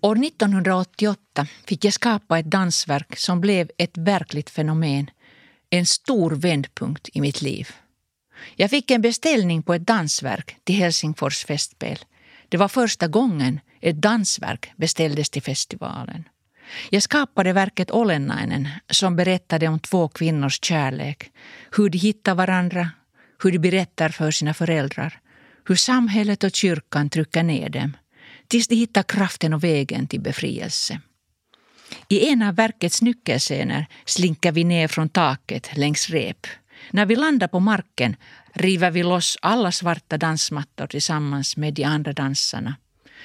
År 0.00 0.24
1988 0.24 1.46
fick 1.66 1.84
jag 1.84 1.92
skapa 1.92 2.38
ett 2.38 2.50
dansverk 2.50 3.18
som 3.18 3.40
blev 3.40 3.70
ett 3.78 3.98
verkligt 3.98 4.50
fenomen. 4.50 5.10
En 5.70 5.86
stor 5.86 6.30
vändpunkt 6.30 7.08
i 7.12 7.20
mitt 7.20 7.42
liv. 7.42 7.68
Jag 8.56 8.70
fick 8.70 8.90
en 8.90 9.02
beställning 9.02 9.62
på 9.62 9.74
ett 9.74 9.86
dansverk 9.86 10.56
till 10.64 10.74
Helsingfors 10.74 11.44
festspel. 11.44 11.98
Det 12.48 12.56
var 12.56 12.68
första 12.68 13.08
gången 13.08 13.60
ett 13.80 13.96
dansverk 13.96 14.72
beställdes 14.76 15.30
till 15.30 15.42
festivalen. 15.42 16.28
Jag 16.90 17.02
skapade 17.02 17.52
verket 17.52 17.90
Olennainen 17.90 18.68
som 18.90 19.16
berättade 19.16 19.68
om 19.68 19.78
två 19.78 20.08
kvinnors 20.08 20.58
kärlek, 20.64 21.30
hur 21.76 21.88
de 21.88 21.98
hittar 21.98 22.34
varandra, 22.34 22.90
hur 23.42 23.52
de 23.52 23.58
berättar 23.58 24.08
för 24.08 24.30
sina 24.30 24.54
föräldrar, 24.54 25.20
hur 25.68 25.76
samhället 25.76 26.44
och 26.44 26.54
kyrkan 26.54 27.10
trycker 27.10 27.42
ner 27.42 27.68
dem 27.68 27.96
tills 28.48 28.68
de 28.68 28.74
hittar 28.74 29.02
kraften 29.02 29.54
och 29.54 29.64
vägen 29.64 30.06
till 30.06 30.20
befrielse. 30.20 31.00
I 32.08 32.28
en 32.28 32.42
av 32.42 32.54
verkets 32.54 33.02
nyckelscener 33.02 33.86
slinker 34.04 34.52
vi 34.52 34.64
ner 34.64 34.88
från 34.88 35.08
taket 35.08 35.76
längs 35.76 36.10
rep. 36.10 36.46
När 36.90 37.06
vi 37.06 37.16
landar 37.16 37.48
på 37.48 37.60
marken 37.60 38.16
river 38.52 38.90
vi 38.90 39.02
loss 39.02 39.38
alla 39.42 39.72
svarta 39.72 40.18
dansmattor 40.18 40.86
tillsammans 40.86 41.56
med 41.56 41.74
de 41.74 41.84
andra 41.84 42.12
dansarna 42.12 42.76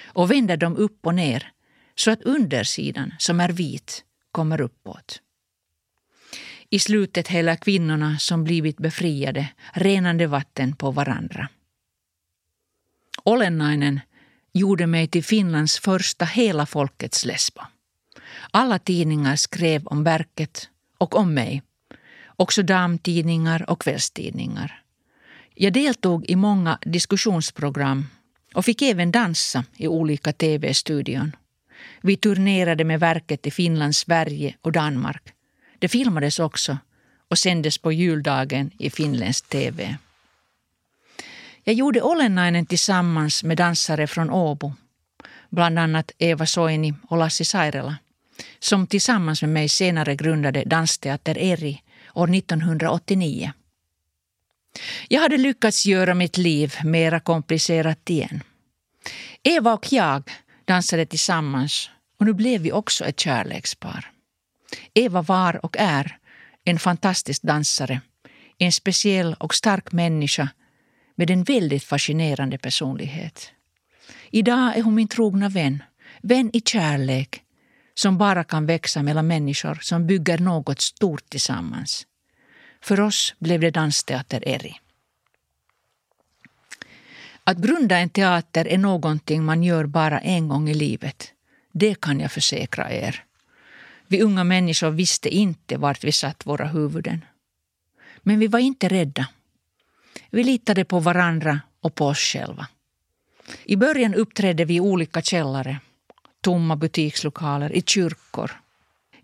och 0.06 0.32
vänder 0.32 0.58
dem 0.58 0.78
upp 0.78 1.06
och 1.06 1.16
ner 1.16 1.52
så 1.96 2.12
att 2.12 2.22
undersidan, 2.22 3.14
som 3.20 3.40
är 3.40 3.50
vit, 3.50 4.04
kommer 4.32 4.62
uppåt. 4.62 5.22
I 6.70 6.80
slutet 6.80 7.28
häller 7.28 7.56
kvinnorna 7.56 8.18
som 8.20 8.44
blivit 8.44 8.78
befriade 8.78 9.48
renande 9.74 10.28
vatten 10.28 10.76
på 10.76 10.92
varandra. 10.92 11.50
Olennainen 13.24 14.00
gjorde 14.54 14.88
mig 14.88 15.08
till 15.08 15.24
Finlands 15.24 15.80
första 15.80 16.26
hela 16.26 16.66
folkets 16.66 17.26
lesbo. 17.26 17.62
Alla 18.52 18.80
tidningar 18.80 19.36
skrev 19.36 19.88
om 19.88 20.04
verket 20.04 20.70
och 20.98 21.16
om 21.16 21.34
mig. 21.34 21.64
Också 22.42 22.64
damtidningar 22.64 23.70
och 23.70 23.82
kvällstidningar. 23.82 24.82
Jag 25.56 25.74
deltog 25.74 26.26
i 26.30 26.36
många 26.36 26.80
diskussionsprogram 26.82 28.08
och 28.54 28.66
fick 28.66 28.82
även 28.82 29.12
dansa 29.12 29.64
i 29.78 29.88
olika 29.88 30.34
tv-studion. 30.34 31.36
Vi 32.02 32.18
turnerade 32.18 32.84
med 32.84 33.00
verket 33.00 33.48
i 33.48 33.52
Finland, 33.52 33.96
Sverige 33.96 34.56
och 34.62 34.72
Danmark. 34.72 35.22
Det 35.80 35.88
filmades 35.88 36.40
också 36.40 36.78
och 37.28 37.38
sändes 37.38 37.78
på 37.78 37.92
juldagen 37.92 38.72
i 38.78 38.90
finländsk 38.90 39.50
tv. 39.50 39.98
Jag 41.64 41.76
gjorde 41.76 42.02
Olennainen 42.02 42.66
tillsammans 42.66 43.44
med 43.44 43.58
dansare 43.58 44.08
från 44.08 44.30
Åbo. 44.30 44.74
Bland 45.50 45.80
annat 45.80 46.12
Eva 46.18 46.46
Soini 46.46 46.94
och 47.08 47.18
Lassi 47.18 47.46
Sairela 47.46 47.98
som 48.60 48.88
tillsammans 48.88 49.42
med 49.42 49.50
mig 49.50 49.70
senare 49.70 50.16
grundade 50.16 50.64
Dansteater 50.66 51.38
Eri 51.38 51.82
år 52.14 52.36
1989. 52.36 53.52
Jag 55.08 55.22
hade 55.22 55.38
lyckats 55.38 55.86
göra 55.86 56.14
mitt 56.14 56.38
liv 56.38 56.74
mera 56.84 57.20
komplicerat 57.20 58.10
igen. 58.10 58.44
Eva 59.44 59.74
och 59.74 59.92
jag 59.92 60.32
dansade 60.66 61.06
tillsammans 61.06 61.90
och 62.20 62.26
nu 62.26 62.34
blev 62.34 62.62
vi 62.62 62.72
också 62.72 63.06
ett 63.06 63.20
kärlekspar. 63.20 64.12
Eva 64.94 65.22
var 65.22 65.66
och 65.66 65.78
är 65.80 66.18
en 66.64 66.80
fantastisk 66.80 67.42
dansare, 67.42 68.02
en 68.58 68.72
speciell 68.72 69.36
och 69.40 69.56
stark 69.56 69.92
människa 69.92 70.50
med 71.16 71.30
en 71.30 71.44
väldigt 71.44 71.84
fascinerande 71.84 72.58
personlighet. 72.58 73.52
Idag 74.30 74.78
är 74.78 74.82
hon 74.82 74.96
min 74.96 75.08
trogna 75.08 75.50
vän, 75.50 75.84
vän 76.22 76.50
i 76.54 76.62
kärlek 76.62 77.42
som 77.94 78.18
bara 78.18 78.44
kan 78.44 78.66
växa 78.66 79.04
mellan 79.04 79.28
människor 79.28 79.80
som 79.82 80.08
bygger 80.08 80.38
något 80.38 80.82
stort 80.82 81.30
tillsammans. 81.30 82.08
För 82.82 83.00
oss 83.00 83.36
blev 83.40 83.60
det 83.60 83.72
Dansteater 83.72 84.48
Eri. 84.48 84.80
Att 87.44 87.58
grunda 87.58 87.98
en 87.98 88.10
teater 88.10 88.68
är 88.68 88.78
någonting 88.78 89.44
man 89.44 89.64
gör 89.64 89.86
bara 89.86 90.20
en 90.20 90.48
gång 90.48 90.70
i 90.70 90.74
livet. 90.74 91.34
Det 91.72 92.02
kan 92.02 92.20
jag 92.20 92.32
försäkra 92.32 92.92
er. 92.92 93.24
Vi 94.08 94.22
unga 94.22 94.44
människor 94.44 94.92
visste 94.92 95.30
inte 95.30 95.78
vart 95.78 96.04
vi 96.04 96.12
satt 96.12 96.46
våra 96.46 96.68
huvuden. 96.68 97.26
Men 98.22 98.40
vi 98.40 98.48
var 98.48 98.60
inte 98.60 98.88
rädda. 98.88 99.28
Vi 100.30 100.44
litade 100.44 100.86
på 100.86 101.00
varandra 101.00 101.62
och 101.82 101.96
på 101.96 102.08
oss 102.08 102.20
själva. 102.20 102.68
I 103.64 103.76
början 103.76 104.14
uppträdde 104.14 104.66
vi 104.66 104.76
i 104.76 104.80
olika 104.80 105.22
källare, 105.22 105.80
tomma 106.42 106.76
butikslokaler, 106.76 107.72
i 107.76 107.82
kyrkor. 107.82 108.52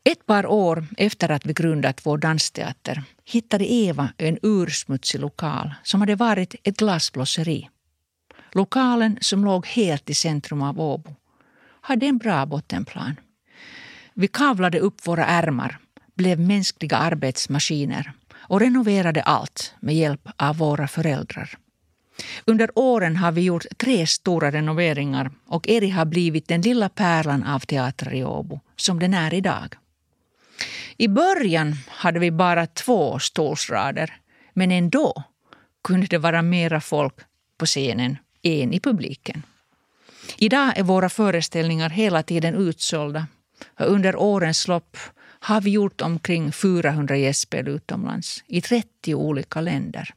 Ett 0.03 0.25
par 0.25 0.45
år 0.45 0.88
efter 0.97 1.30
att 1.30 1.45
vi 1.45 1.53
grundat 1.53 2.06
vår 2.06 2.17
dansteater 2.17 3.03
hittade 3.25 3.71
Eva 3.73 4.10
en 4.17 4.39
ursmutsig 4.41 5.19
lokal 5.19 5.73
som 5.84 6.01
hade 6.01 6.15
varit 6.15 6.56
ett 6.63 6.77
glasblåseri. 6.77 7.69
Lokalen, 8.51 9.17
som 9.21 9.45
låg 9.45 9.65
helt 9.67 10.10
i 10.10 10.13
centrum 10.13 10.62
av 10.62 10.80
Åbo, 10.80 11.15
hade 11.82 12.06
en 12.06 12.17
bra 12.17 12.45
bottenplan. 12.45 13.15
Vi 14.13 14.27
kavlade 14.27 14.80
upp 14.80 15.08
våra 15.08 15.25
ärmar, 15.25 15.80
blev 16.15 16.39
mänskliga 16.39 16.97
arbetsmaskiner 16.97 18.12
och 18.34 18.60
renoverade 18.60 19.21
allt 19.21 19.73
med 19.80 19.95
hjälp 19.95 20.30
av 20.38 20.58
våra 20.58 20.88
föräldrar. 20.88 21.58
Under 22.45 22.69
åren 22.75 23.15
har 23.15 23.32
vi 23.32 23.41
gjort 23.41 23.65
tre 23.77 24.08
stora 24.08 24.51
renoveringar 24.51 25.32
och 25.47 25.69
Eri 25.69 25.89
har 25.89 26.06
blivit 26.06 26.47
den 26.47 26.62
lilla 26.62 26.89
pärlan 26.89 27.43
av 27.43 27.60
teatrar 27.60 28.13
i 28.13 28.23
Åbo, 28.23 28.60
som 28.75 28.99
den 28.99 29.13
är 29.13 29.34
idag. 29.34 29.75
I 30.97 31.08
början 31.08 31.75
hade 31.88 32.19
vi 32.19 32.32
bara 32.32 32.67
två 32.67 33.19
stolsrader, 33.19 34.13
men 34.53 34.71
ändå 34.71 35.23
kunde 35.84 36.08
det 36.08 36.17
vara 36.17 36.41
mera 36.41 36.82
folk 36.82 37.15
på 37.58 37.65
scenen 37.65 38.17
än 38.43 38.73
i 38.73 38.80
publiken. 38.80 39.43
Idag 40.38 40.77
är 40.77 40.84
våra 40.84 41.10
föreställningar 41.10 41.89
hela 41.89 42.23
tiden 42.23 42.56
utsålda. 42.56 43.27
Under 43.80 44.15
årens 44.15 44.67
lopp 44.67 44.97
har 45.39 45.62
vi 45.62 45.69
gjort 45.69 46.01
omkring 46.01 46.51
400 46.51 47.17
gästspel 47.17 47.67
utomlands 47.67 48.43
i 48.47 48.62
30 48.62 49.15
olika 49.15 49.62
länder. 49.62 50.13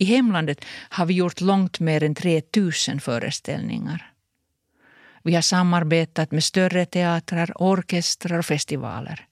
I 0.00 0.04
hemlandet 0.04 0.64
har 0.88 1.06
vi 1.06 1.14
gjort 1.14 1.40
långt 1.40 1.80
mer 1.80 2.02
än 2.02 2.14
3000 2.14 3.00
föreställningar. 3.00 4.12
Vi 5.22 5.34
har 5.34 5.42
samarbetat 5.42 6.32
med 6.32 6.44
större 6.44 6.86
teatrar, 6.86 7.52
orkestrar 7.54 8.38
och 8.38 8.44
festivaler. 8.44 9.26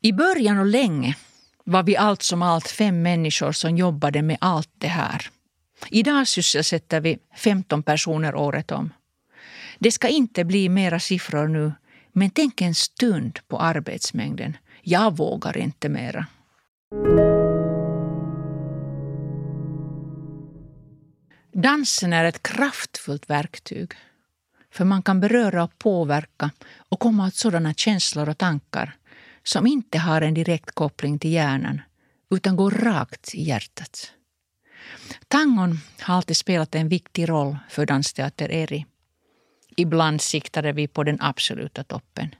I 0.00 0.12
början 0.12 0.58
och 0.58 0.66
länge 0.66 1.16
var 1.64 1.82
vi 1.82 1.96
allt 1.96 2.22
som 2.22 2.42
allt 2.42 2.68
fem 2.68 3.02
människor 3.02 3.52
som 3.52 3.76
jobbade 3.76 4.22
med 4.22 4.36
allt 4.40 4.70
det 4.78 4.88
här. 4.88 5.30
Idag 5.90 6.28
sysselsätter 6.28 7.00
vi 7.00 7.18
15 7.36 7.82
personer 7.82 8.34
året 8.34 8.70
om. 8.70 8.92
Det 9.78 9.92
ska 9.92 10.08
inte 10.08 10.44
bli 10.44 10.68
mera 10.68 11.00
siffror 11.00 11.48
nu, 11.48 11.72
men 12.12 12.30
tänk 12.30 12.60
en 12.60 12.74
stund 12.74 13.38
på 13.48 13.58
arbetsmängden. 13.58 14.56
Jag 14.82 15.16
vågar 15.16 15.56
inte 15.56 15.88
mera. 15.88 16.26
Dansen 21.54 22.12
är 22.12 22.24
ett 22.24 22.42
kraftfullt 22.42 23.30
verktyg. 23.30 23.92
För 24.70 24.84
man 24.84 25.02
kan 25.02 25.20
beröra 25.20 25.64
och 25.64 25.78
påverka 25.78 26.50
och 26.88 27.00
komma 27.00 27.26
åt 27.26 27.34
sådana 27.34 27.74
känslor 27.74 28.28
och 28.28 28.38
tankar 28.38 28.96
som 29.42 29.66
inte 29.66 29.98
har 29.98 30.22
en 30.22 30.34
direkt 30.34 30.70
koppling 30.70 31.18
till 31.18 31.32
hjärnan 31.32 31.80
utan 32.30 32.56
går 32.56 32.70
rakt 32.70 33.34
i 33.34 33.42
hjärtat. 33.42 34.12
Tangon 35.28 35.80
har 36.00 36.14
alltid 36.14 36.36
spelat 36.36 36.74
en 36.74 36.88
viktig 36.88 37.28
roll 37.28 37.56
för 37.68 37.86
Dansteater 37.86 38.52
Eri. 38.52 38.86
Ibland 39.76 40.20
siktade 40.20 40.72
vi 40.72 40.88
på 40.88 41.04
den 41.04 41.18
absoluta 41.20 41.84
toppen. 41.84 42.34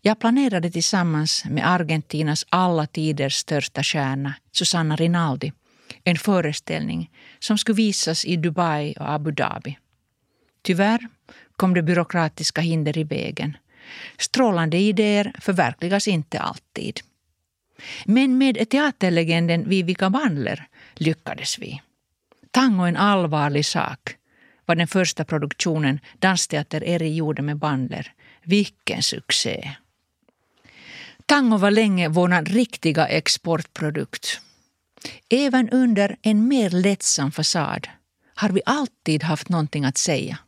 Jag 0.00 0.18
planerade 0.18 0.70
tillsammans 0.70 1.44
med 1.44 1.68
Argentinas 1.68 2.46
alla 2.48 2.86
tiders 2.86 3.34
största 3.34 3.82
stjärna, 3.82 4.34
Susanna 4.52 4.96
Rinaldi, 4.96 5.52
en 6.04 6.16
föreställning 6.16 7.10
som 7.38 7.58
skulle 7.58 7.76
visas 7.76 8.24
i 8.24 8.36
Dubai 8.36 8.94
och 9.00 9.10
Abu 9.10 9.30
Dhabi. 9.30 9.78
Tyvärr 10.62 11.08
kom 11.56 11.74
det 11.74 11.82
byråkratiska 11.82 12.60
hinder 12.60 12.98
i 12.98 13.04
vägen. 13.04 13.56
Strålande 14.18 14.76
idéer 14.76 15.32
förverkligas 15.40 16.08
inte 16.08 16.40
alltid. 16.40 17.00
Men 18.04 18.38
med 18.38 18.68
teaterlegenden 18.70 19.68
Vivica 19.68 20.10
Bandler 20.10 20.66
lyckades 20.94 21.58
vi. 21.58 21.80
Tango 22.50 22.84
en 22.84 22.96
allvarlig 22.96 23.66
sak 23.66 24.16
var 24.66 24.74
den 24.74 24.88
första 24.88 25.24
produktionen 25.24 26.00
Dansteater 26.18 26.84
Eri 26.84 27.14
gjorde 27.14 27.42
med 27.42 27.56
Bandler. 27.56 28.12
Vilken 28.42 29.02
succé! 29.02 29.70
Tango 31.26 31.56
var 31.56 31.70
länge 31.70 32.08
vår 32.08 32.44
riktiga 32.44 33.06
exportprodukt. 33.06 34.40
Även 35.28 35.70
under 35.70 36.16
en 36.22 36.48
mer 36.48 36.70
lättsam 36.70 37.32
fasad 37.32 37.88
har 38.34 38.48
vi 38.48 38.60
alltid 38.66 39.22
haft 39.22 39.48
någonting 39.48 39.84
att 39.84 39.98
säga. 39.98 40.38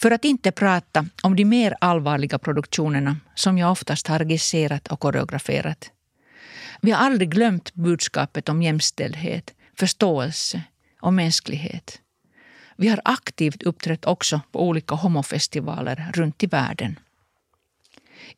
För 0.00 0.10
att 0.10 0.24
inte 0.24 0.52
prata 0.52 1.06
om 1.22 1.36
de 1.36 1.44
mer 1.44 1.76
allvarliga 1.80 2.38
produktionerna 2.38 3.16
som 3.34 3.58
jag 3.58 3.72
oftast 3.72 4.06
har 4.06 4.18
regisserat 4.18 4.88
och 4.88 5.00
koreograferat. 5.00 5.90
Vi 6.80 6.90
har 6.90 7.06
aldrig 7.06 7.30
glömt 7.30 7.74
budskapet 7.74 8.48
om 8.48 8.62
jämställdhet, 8.62 9.54
förståelse 9.78 10.62
och 11.00 11.14
mänsklighet. 11.14 12.00
Vi 12.76 12.88
har 12.88 13.00
aktivt 13.04 13.62
uppträtt 13.62 14.04
också 14.04 14.40
på 14.52 14.68
olika 14.68 14.94
homofestivaler 14.94 16.10
runt 16.14 16.42
i 16.42 16.46
världen. 16.46 16.98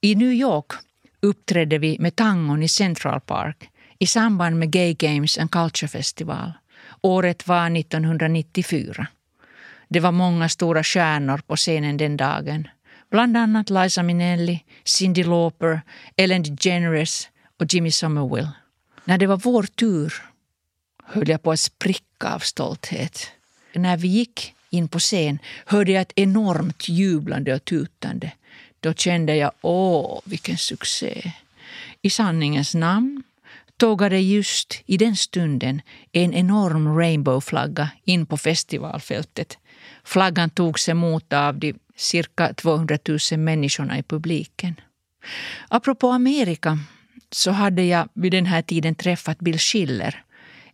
I 0.01 0.15
New 0.15 0.33
York 0.33 0.73
uppträdde 1.21 1.79
vi 1.79 1.99
med 1.99 2.17
tangon 2.17 2.63
i 2.63 2.69
Central 2.69 3.21
Park 3.21 3.71
i 3.99 4.07
samband 4.07 4.59
med 4.59 4.71
Gay 4.71 4.95
Games 4.95 5.39
and 5.39 5.51
Culture 5.51 5.89
Festival. 5.89 6.53
Året 7.01 7.49
var 7.49 7.79
1994. 7.79 9.07
Det 9.89 10.01
var 10.01 10.13
många 10.13 10.49
stora 10.49 10.85
stjärnor 10.85 11.39
på 11.47 11.57
scenen 11.57 11.97
den 11.97 12.17
dagen. 12.17 12.69
Bland 13.11 13.37
annat 13.37 13.71
Liza 13.71 14.03
Minnelli, 14.03 14.65
Cyndi 14.85 15.25
Lauper, 15.25 15.81
Ellen 16.17 16.43
DeGeneres 16.43 17.29
och 17.61 17.75
Jimmy 17.75 17.91
Somerville. 17.91 18.51
När 19.05 19.19
det 19.19 19.27
var 19.27 19.37
vår 19.37 19.63
tur 19.63 20.15
höll 21.05 21.29
jag 21.29 21.43
på 21.43 21.53
att 21.53 21.61
spricka 21.61 22.35
av 22.35 22.39
stolthet. 22.39 23.31
När 23.73 23.97
vi 23.97 24.09
gick 24.09 24.55
in 24.71 24.89
på 24.89 24.99
scen 24.99 25.39
hörde 25.67 25.93
jag 25.93 26.03
ett 26.03 26.13
enormt 26.17 26.89
jublande 26.89 27.55
och 27.55 27.65
tutande. 27.65 28.33
Då 28.81 28.95
kände 28.95 29.37
jag, 29.37 29.53
åh, 29.61 30.21
vilken 30.25 30.57
succé. 30.57 31.33
I 32.03 32.11
sanningens 32.11 32.75
namn 32.75 33.23
tågade 33.79 34.21
just 34.21 34.83
i 34.87 34.97
den 34.97 35.17
stunden 35.17 35.83
en 36.13 36.35
enorm 36.35 36.99
rainbowflagga 36.99 37.91
in 38.05 38.27
på 38.27 38.37
festivalfältet. 38.37 39.59
Flaggan 40.05 40.51
togs 40.51 40.89
emot 40.89 41.33
av 41.33 41.59
de 41.59 41.75
cirka 41.97 42.55
200 42.55 42.99
000 43.33 43.41
människorna 43.41 43.99
i 43.99 44.03
publiken. 44.03 44.81
Apropå 45.69 46.11
Amerika 46.11 46.79
så 47.31 47.51
hade 47.51 47.83
jag 47.83 48.09
vid 48.15 48.33
den 48.33 48.47
här 48.47 48.63
tiden 48.63 48.95
träffat 48.95 49.39
Bill 49.39 49.59
Schiller, 49.59 50.23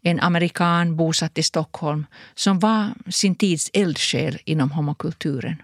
en 0.03 0.21
amerikan 0.21 0.97
bosatt 0.97 1.39
i 1.39 1.43
Stockholm 1.43 2.07
som 2.35 2.59
var 2.59 2.95
sin 3.11 3.35
tids 3.35 3.71
eldsjäl 3.73 4.39
inom 4.45 4.71
homokulturen. 4.71 5.63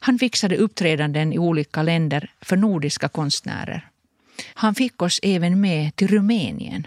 Han 0.00 0.18
fixade 0.18 0.56
uppträdanden 0.56 1.32
i 1.32 1.38
olika 1.38 1.82
länder 1.82 2.30
för 2.40 2.56
nordiska 2.56 3.08
konstnärer. 3.08 3.88
Han 4.54 4.74
fick 4.74 5.02
oss 5.02 5.20
även 5.22 5.60
med 5.60 5.96
till 5.96 6.08
Rumänien. 6.08 6.86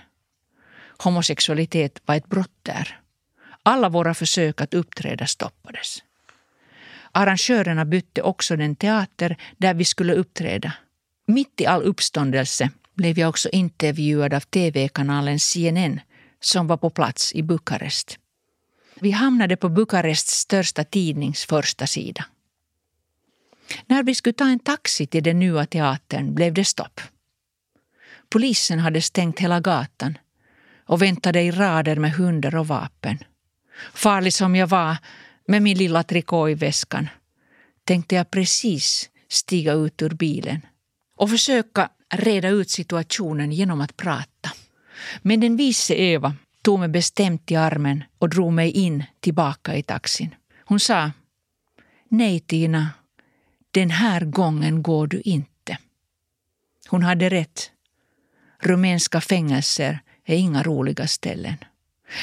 Homosexualitet 0.97 2.01
var 2.05 2.15
ett 2.15 2.27
brott 2.27 2.59
där. 2.63 2.99
Alla 3.63 3.89
våra 3.89 4.13
försök 4.13 4.61
att 4.61 4.73
uppträda 4.73 5.27
stoppades. 5.27 6.03
Arrangörerna 7.11 7.85
bytte 7.85 8.21
också 8.21 8.55
den 8.55 8.75
teater 8.75 9.37
där 9.57 9.73
vi 9.73 9.85
skulle 9.85 10.13
uppträda. 10.13 10.73
Mitt 11.25 11.61
i 11.61 11.65
all 11.65 11.83
uppståndelse 11.83 12.69
blev 12.93 13.19
jag 13.19 13.29
också 13.29 13.49
intervjuad 13.49 14.33
av 14.33 14.39
tv-kanalen 14.39 15.39
CNN 15.39 15.99
som 16.39 16.67
var 16.67 16.77
på 16.77 16.89
plats 16.89 17.35
i 17.35 17.43
Bukarest. 17.43 18.19
Vi 18.99 19.11
hamnade 19.11 19.57
på 19.57 19.69
Bukarests 19.69 20.33
största 20.33 20.83
tidnings 20.83 21.45
första 21.45 21.87
sida. 21.87 22.25
När 23.85 24.03
vi 24.03 24.15
skulle 24.15 24.33
ta 24.33 24.45
en 24.45 24.59
taxi 24.59 25.07
till 25.07 25.23
den 25.23 25.39
nya 25.39 25.65
teatern 25.65 26.35
blev 26.35 26.53
det 26.53 26.65
stopp. 26.65 27.01
Polisen 28.29 28.79
hade 28.79 29.01
stängt 29.01 29.39
hela 29.39 29.59
gatan 29.59 30.17
och 30.85 31.01
väntade 31.01 31.41
i 31.41 31.51
rader 31.51 31.95
med 31.95 32.11
hundar 32.11 32.55
och 32.55 32.67
vapen. 32.67 33.17
Farlig 33.93 34.33
som 34.33 34.55
jag 34.55 34.67
var 34.67 34.97
med 35.47 35.61
min 35.61 35.77
lilla 35.77 36.03
trikå 36.03 36.49
i 36.49 36.53
väskan 36.53 37.09
tänkte 37.83 38.15
jag 38.15 38.31
precis 38.31 39.09
stiga 39.29 39.73
ut 39.73 40.01
ur 40.01 40.09
bilen 40.09 40.61
och 41.15 41.29
försöka 41.29 41.89
reda 42.09 42.49
ut 42.49 42.69
situationen 42.69 43.51
genom 43.51 43.81
att 43.81 43.97
prata. 43.97 44.51
Men 45.21 45.39
den 45.39 45.57
vise 45.57 45.93
Eva 45.93 46.35
tog 46.61 46.79
mig 46.79 46.89
bestämt 46.89 47.51
i 47.51 47.55
armen 47.55 48.03
och 48.17 48.29
drog 48.29 48.53
mig 48.53 48.71
in 48.71 49.03
tillbaka 49.19 49.75
i 49.75 49.83
taxin. 49.83 50.35
Hon 50.65 50.79
sa 50.79 51.11
Nej 52.09 52.39
Tina, 52.39 52.89
den 53.71 53.89
här 53.89 54.21
gången 54.21 54.83
går 54.83 55.07
du 55.07 55.21
inte. 55.21 55.77
Hon 56.87 57.03
hade 57.03 57.29
rätt. 57.29 57.71
Rumänska 58.59 59.21
fängelser 59.21 59.99
är 60.25 60.35
inga 60.35 60.63
roliga 60.63 61.07
ställen. 61.07 61.55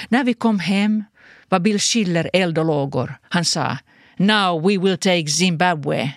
När 0.08 0.24
vi 0.24 0.34
kom 0.34 0.58
hem 0.58 1.04
var 1.48 1.58
Bill 1.58 1.78
Schiller 1.78 2.30
eld 2.32 2.58
och 2.58 2.64
lågor. 2.64 3.14
Han 3.22 3.44
sa 3.44 3.78
“Now 4.16 4.62
we 4.62 4.78
will 4.78 4.98
take 4.98 5.26
Zimbabwe”. 5.26 6.12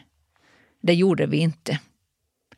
Det 0.82 0.94
gjorde 0.94 1.26
vi 1.26 1.38
inte. 1.38 1.80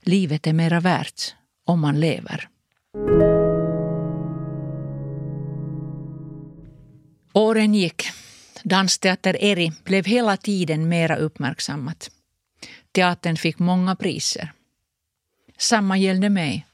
Livet 0.01 0.47
är 0.47 0.53
mera 0.53 0.79
värt 0.79 1.35
om 1.65 1.79
man 1.79 1.99
lever. 1.99 2.49
Åren 7.33 7.73
gick. 7.73 8.03
Dansteater 8.63 9.43
Eri 9.43 9.71
blev 9.83 10.05
hela 10.05 10.37
tiden 10.37 10.89
mera 10.89 11.15
uppmärksammat. 11.15 12.11
Teatern 12.91 13.37
fick 13.37 13.59
många 13.59 13.95
priser. 13.95 14.51
Samma 15.57 15.97
gällde 15.97 16.29
mig. 16.29 16.65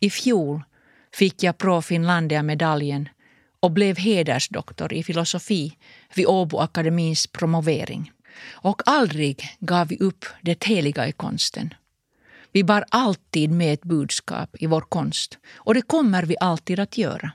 I 0.00 0.10
fjol 0.10 0.62
fick 1.12 1.42
jag 1.42 1.58
Pro 1.58 1.82
Finlandia-medaljen 1.82 3.08
och 3.60 3.70
blev 3.70 3.96
hedersdoktor 3.98 4.92
i 4.92 5.02
filosofi 5.02 5.76
vid 6.14 6.26
Åbo 6.26 6.58
Akademins 6.58 7.26
promovering. 7.26 8.12
Och 8.52 8.82
aldrig 8.86 9.56
gav 9.60 9.88
vi 9.88 9.98
upp 9.98 10.24
det 10.42 10.64
heliga 10.64 11.08
i 11.08 11.12
konsten. 11.12 11.74
Vi 12.52 12.64
bar 12.64 12.84
alltid 12.88 13.50
med 13.50 13.74
ett 13.74 13.84
budskap 13.84 14.56
i 14.58 14.66
vår 14.66 14.80
konst 14.80 15.38
och 15.54 15.74
det 15.74 15.82
kommer 15.82 16.22
vi 16.22 16.36
alltid 16.40 16.80
att 16.80 16.98
göra. 16.98 17.32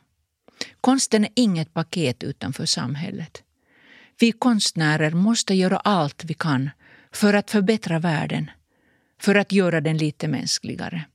Konsten 0.81 1.23
är 1.23 1.31
inget 1.35 1.73
paket 1.73 2.23
utanför 2.23 2.65
samhället. 2.65 3.43
Vi 4.19 4.31
konstnärer 4.31 5.11
måste 5.11 5.53
göra 5.53 5.77
allt 5.77 6.23
vi 6.23 6.33
kan 6.33 6.69
för 7.11 7.33
att 7.33 7.51
förbättra 7.51 7.99
världen, 7.99 8.51
för 9.21 9.35
att 9.35 9.51
göra 9.51 9.81
den 9.81 9.97
lite 9.97 10.27
mänskligare. 10.27 11.05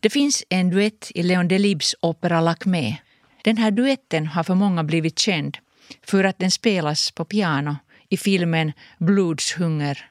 Det 0.00 0.10
finns 0.10 0.44
en 0.48 0.70
duett 0.70 1.10
i 1.14 1.22
Leon 1.22 1.48
Delibes 1.48 1.94
opera 2.00 2.40
Lacmé. 2.40 2.96
Den 3.44 3.56
här 3.56 3.70
duetten 3.70 4.26
har 4.26 4.44
för 4.44 4.54
många 4.54 4.84
blivit 4.84 5.18
känd 5.18 5.58
för 6.02 6.24
att 6.24 6.38
den 6.38 6.50
spelas 6.50 7.10
på 7.10 7.24
piano 7.24 7.76
i 8.08 8.16
filmen 8.16 8.72
Blodshunger 8.98 10.10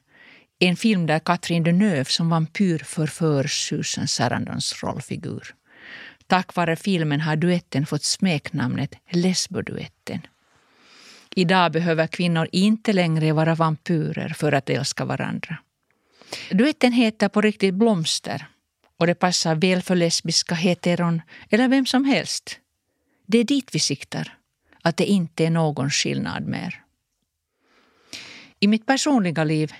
en 0.60 0.75
film 0.75 1.06
där 1.06 1.19
Katrin 1.19 1.63
Deneuve 1.63 2.06
som 2.06 2.30
vampyr 2.30 2.80
förför 2.80 3.47
Susan 3.47 4.08
Sarandons 4.08 4.84
rollfigur. 4.84 5.56
Tack 6.28 6.56
vare 6.56 6.75
filmen 6.75 7.21
har 7.21 7.36
duetten 7.36 7.86
fått 7.86 8.04
smeknamnet 8.04 8.95
Lesboduetten. 9.10 10.21
Idag 11.36 11.71
behöver 11.71 12.08
kvinnor 12.08 12.47
inte 12.52 12.93
längre 12.93 13.32
vara 13.32 13.56
vampyrer 13.56 14.30
för 14.30 14.52
att 14.52 14.69
älska 14.69 15.06
varandra. 15.06 15.58
Duetten 16.52 16.91
heter 16.91 17.30
på 17.30 17.41
riktigt 17.41 17.73
Blomster 17.73 18.45
och 18.99 19.07
det 19.07 19.15
passar 19.15 19.55
väl 19.55 19.81
för 19.81 19.95
lesbiska, 19.95 20.55
heteron 20.55 21.21
eller 21.49 21.67
vem 21.67 21.85
som 21.85 22.05
helst. 22.05 22.59
Det 23.25 23.38
är 23.38 23.43
dit 23.43 23.75
vi 23.75 23.79
siktar, 23.79 24.38
att 24.81 24.97
det 24.97 25.05
inte 25.05 25.45
är 25.45 25.49
någon 25.49 25.89
skillnad 25.89 26.47
mer. 26.47 26.83
I 28.59 28.67
mitt 28.67 28.85
personliga 28.85 29.43
liv 29.43 29.73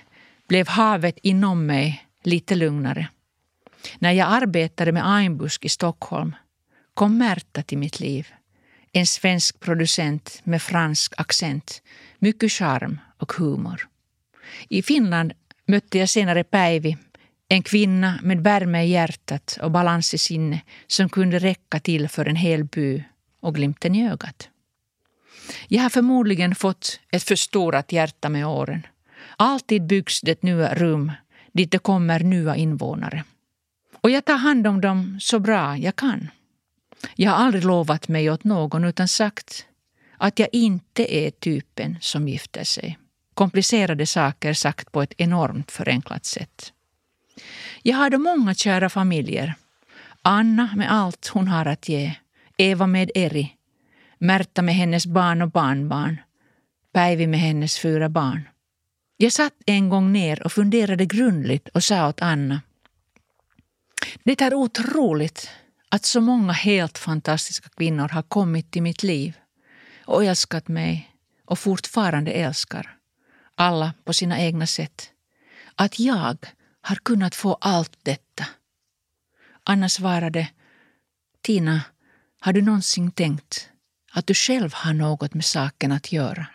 blev 0.48 0.68
havet 0.68 1.18
inom 1.22 1.66
mig 1.66 2.06
lite 2.24 2.54
lugnare. 2.54 3.08
När 3.98 4.12
jag 4.12 4.28
arbetade 4.32 4.92
med 4.92 5.16
Einbusk 5.16 5.64
i 5.64 5.68
Stockholm 5.68 6.36
kom 6.94 7.18
Märta 7.18 7.62
till 7.62 7.78
mitt 7.78 8.00
liv. 8.00 8.28
En 8.92 9.06
svensk 9.06 9.60
producent 9.60 10.40
med 10.44 10.62
fransk 10.62 11.14
accent, 11.16 11.82
mycket 12.18 12.52
charm 12.52 13.00
och 13.18 13.32
humor. 13.32 13.88
I 14.68 14.82
Finland 14.82 15.32
mötte 15.66 15.98
jag 15.98 16.08
senare 16.08 16.44
Päivi, 16.44 16.96
en 17.52 17.62
kvinna 17.62 18.18
med 18.22 18.40
värme 18.40 18.84
i 18.84 18.90
hjärtat 18.90 19.58
och 19.62 19.70
balans 19.70 20.14
i 20.14 20.18
sinne 20.18 20.60
som 20.86 21.08
kunde 21.08 21.38
räcka 21.38 21.80
till 21.80 22.08
för 22.08 22.26
en 22.26 22.36
hel 22.36 22.64
by 22.64 23.04
och 23.40 23.54
glimten 23.54 23.94
i 23.94 24.10
ögat. 24.10 24.48
Jag 25.68 25.82
har 25.82 25.90
förmodligen 25.90 26.54
fått 26.54 27.00
ett 27.10 27.22
förstorat 27.22 27.92
hjärta 27.92 28.28
med 28.28 28.46
åren. 28.46 28.86
Alltid 29.36 29.86
byggs 29.86 30.20
det 30.20 30.42
nya 30.42 30.74
rum 30.74 31.12
dit 31.52 31.70
det 31.70 31.78
kommer 31.78 32.20
nya 32.20 32.56
invånare. 32.56 33.24
Och 34.00 34.10
jag 34.10 34.24
tar 34.24 34.36
hand 34.36 34.66
om 34.66 34.80
dem 34.80 35.18
så 35.20 35.38
bra 35.38 35.76
jag 35.76 35.96
kan. 35.96 36.28
Jag 37.16 37.30
har 37.30 37.44
aldrig 37.44 37.64
lovat 37.64 38.08
mig 38.08 38.30
åt 38.30 38.44
någon 38.44 38.84
utan 38.84 39.08
sagt 39.08 39.66
att 40.16 40.38
jag 40.38 40.48
inte 40.52 41.14
är 41.14 41.30
typen 41.30 41.98
som 42.00 42.28
gifter 42.28 42.64
sig. 42.64 42.98
Komplicerade 43.34 44.06
saker 44.06 44.52
sagt 44.54 44.92
på 44.92 45.02
ett 45.02 45.14
enormt 45.16 45.70
förenklat 45.70 46.24
sätt. 46.24 46.72
Jag 47.82 47.96
hade 47.96 48.18
många 48.18 48.54
kära 48.54 48.88
familjer. 48.88 49.54
Anna 50.22 50.70
med 50.76 50.92
allt 50.92 51.26
hon 51.26 51.48
har 51.48 51.66
att 51.66 51.88
ge. 51.88 52.14
Eva 52.56 52.86
med 52.86 53.10
Eri. 53.14 53.56
Märta 54.18 54.62
med 54.62 54.74
hennes 54.74 55.06
barn 55.06 55.42
och 55.42 55.50
barnbarn. 55.50 56.20
Päivi 56.92 57.26
med 57.26 57.40
hennes 57.40 57.78
fyra 57.78 58.08
barn. 58.08 58.48
Jag 59.16 59.32
satt 59.32 59.54
en 59.66 59.88
gång 59.88 60.12
ner 60.12 60.42
och 60.42 60.52
funderade 60.52 61.06
grundligt 61.06 61.68
och 61.68 61.84
sa 61.84 62.08
åt 62.08 62.22
Anna. 62.22 62.60
Det 64.24 64.40
är 64.40 64.54
otroligt 64.54 65.50
att 65.88 66.04
så 66.04 66.20
många 66.20 66.52
helt 66.52 66.98
fantastiska 66.98 67.68
kvinnor 67.68 68.08
har 68.08 68.22
kommit 68.22 68.70
till 68.70 68.82
mitt 68.82 69.02
liv 69.02 69.36
och 70.04 70.24
älskat 70.24 70.68
mig 70.68 71.10
och 71.44 71.58
fortfarande 71.58 72.30
älskar. 72.30 72.96
Alla 73.54 73.92
på 74.04 74.12
sina 74.12 74.40
egna 74.40 74.66
sätt. 74.66 75.10
Att 75.74 75.98
jag 75.98 76.36
har 76.82 76.96
kunnat 76.96 77.34
få 77.34 77.54
allt 77.60 77.98
detta. 78.02 78.46
Anna 79.64 79.88
svarade 79.88 80.48
Tina, 81.42 81.82
har 82.40 82.52
du 82.52 82.62
någonsin 82.62 83.10
tänkt 83.10 83.68
att 84.12 84.26
du 84.26 84.34
själv 84.34 84.72
har 84.74 84.92
något 84.92 85.34
med 85.34 85.44
saken 85.44 85.92
att 85.92 86.12
göra? 86.12 86.46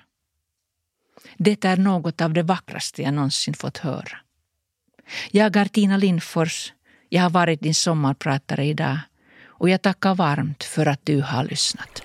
Det 1.38 1.66
är 1.66 1.78
något 1.78 2.22
av 2.22 2.34
det 2.34 2.44
vackraste 2.44 3.02
jag 3.02 3.14
någonsin 3.14 3.54
fått 3.54 3.78
höra. 3.78 4.18
Jag 5.32 5.56
är 5.56 5.66
Tina 5.66 5.98
Lindfors. 5.98 6.74
Jag 7.10 7.24
har 7.24 7.30
varit 7.30 7.62
din 7.62 7.76
sommarpratare 7.76 8.66
idag 8.66 9.00
och 9.46 9.70
jag 9.70 9.82
tackar 9.82 10.16
varmt 10.16 10.64
för 10.64 10.86
att 10.86 11.00
du 11.04 11.22
har 11.22 11.44
lyssnat. 11.44 12.02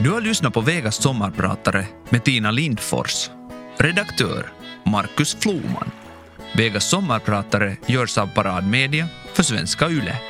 Du 0.00 0.12
har 0.12 0.20
lyssnat 0.20 0.54
på 0.54 0.60
Vegas 0.60 1.02
sommarpratare 1.02 1.86
med 2.10 2.24
Tina 2.24 2.50
Lindfors. 2.50 3.30
Redaktör 3.78 4.46
Marcus 4.84 5.36
Floman. 5.40 5.90
Vegas 6.54 6.90
sommarpratare 6.90 7.76
görs 7.86 8.18
av 8.18 8.26
Parad 8.26 8.66
Media 8.66 9.08
för 9.32 9.42
Svenska 9.42 9.88
Yle. 9.88 10.20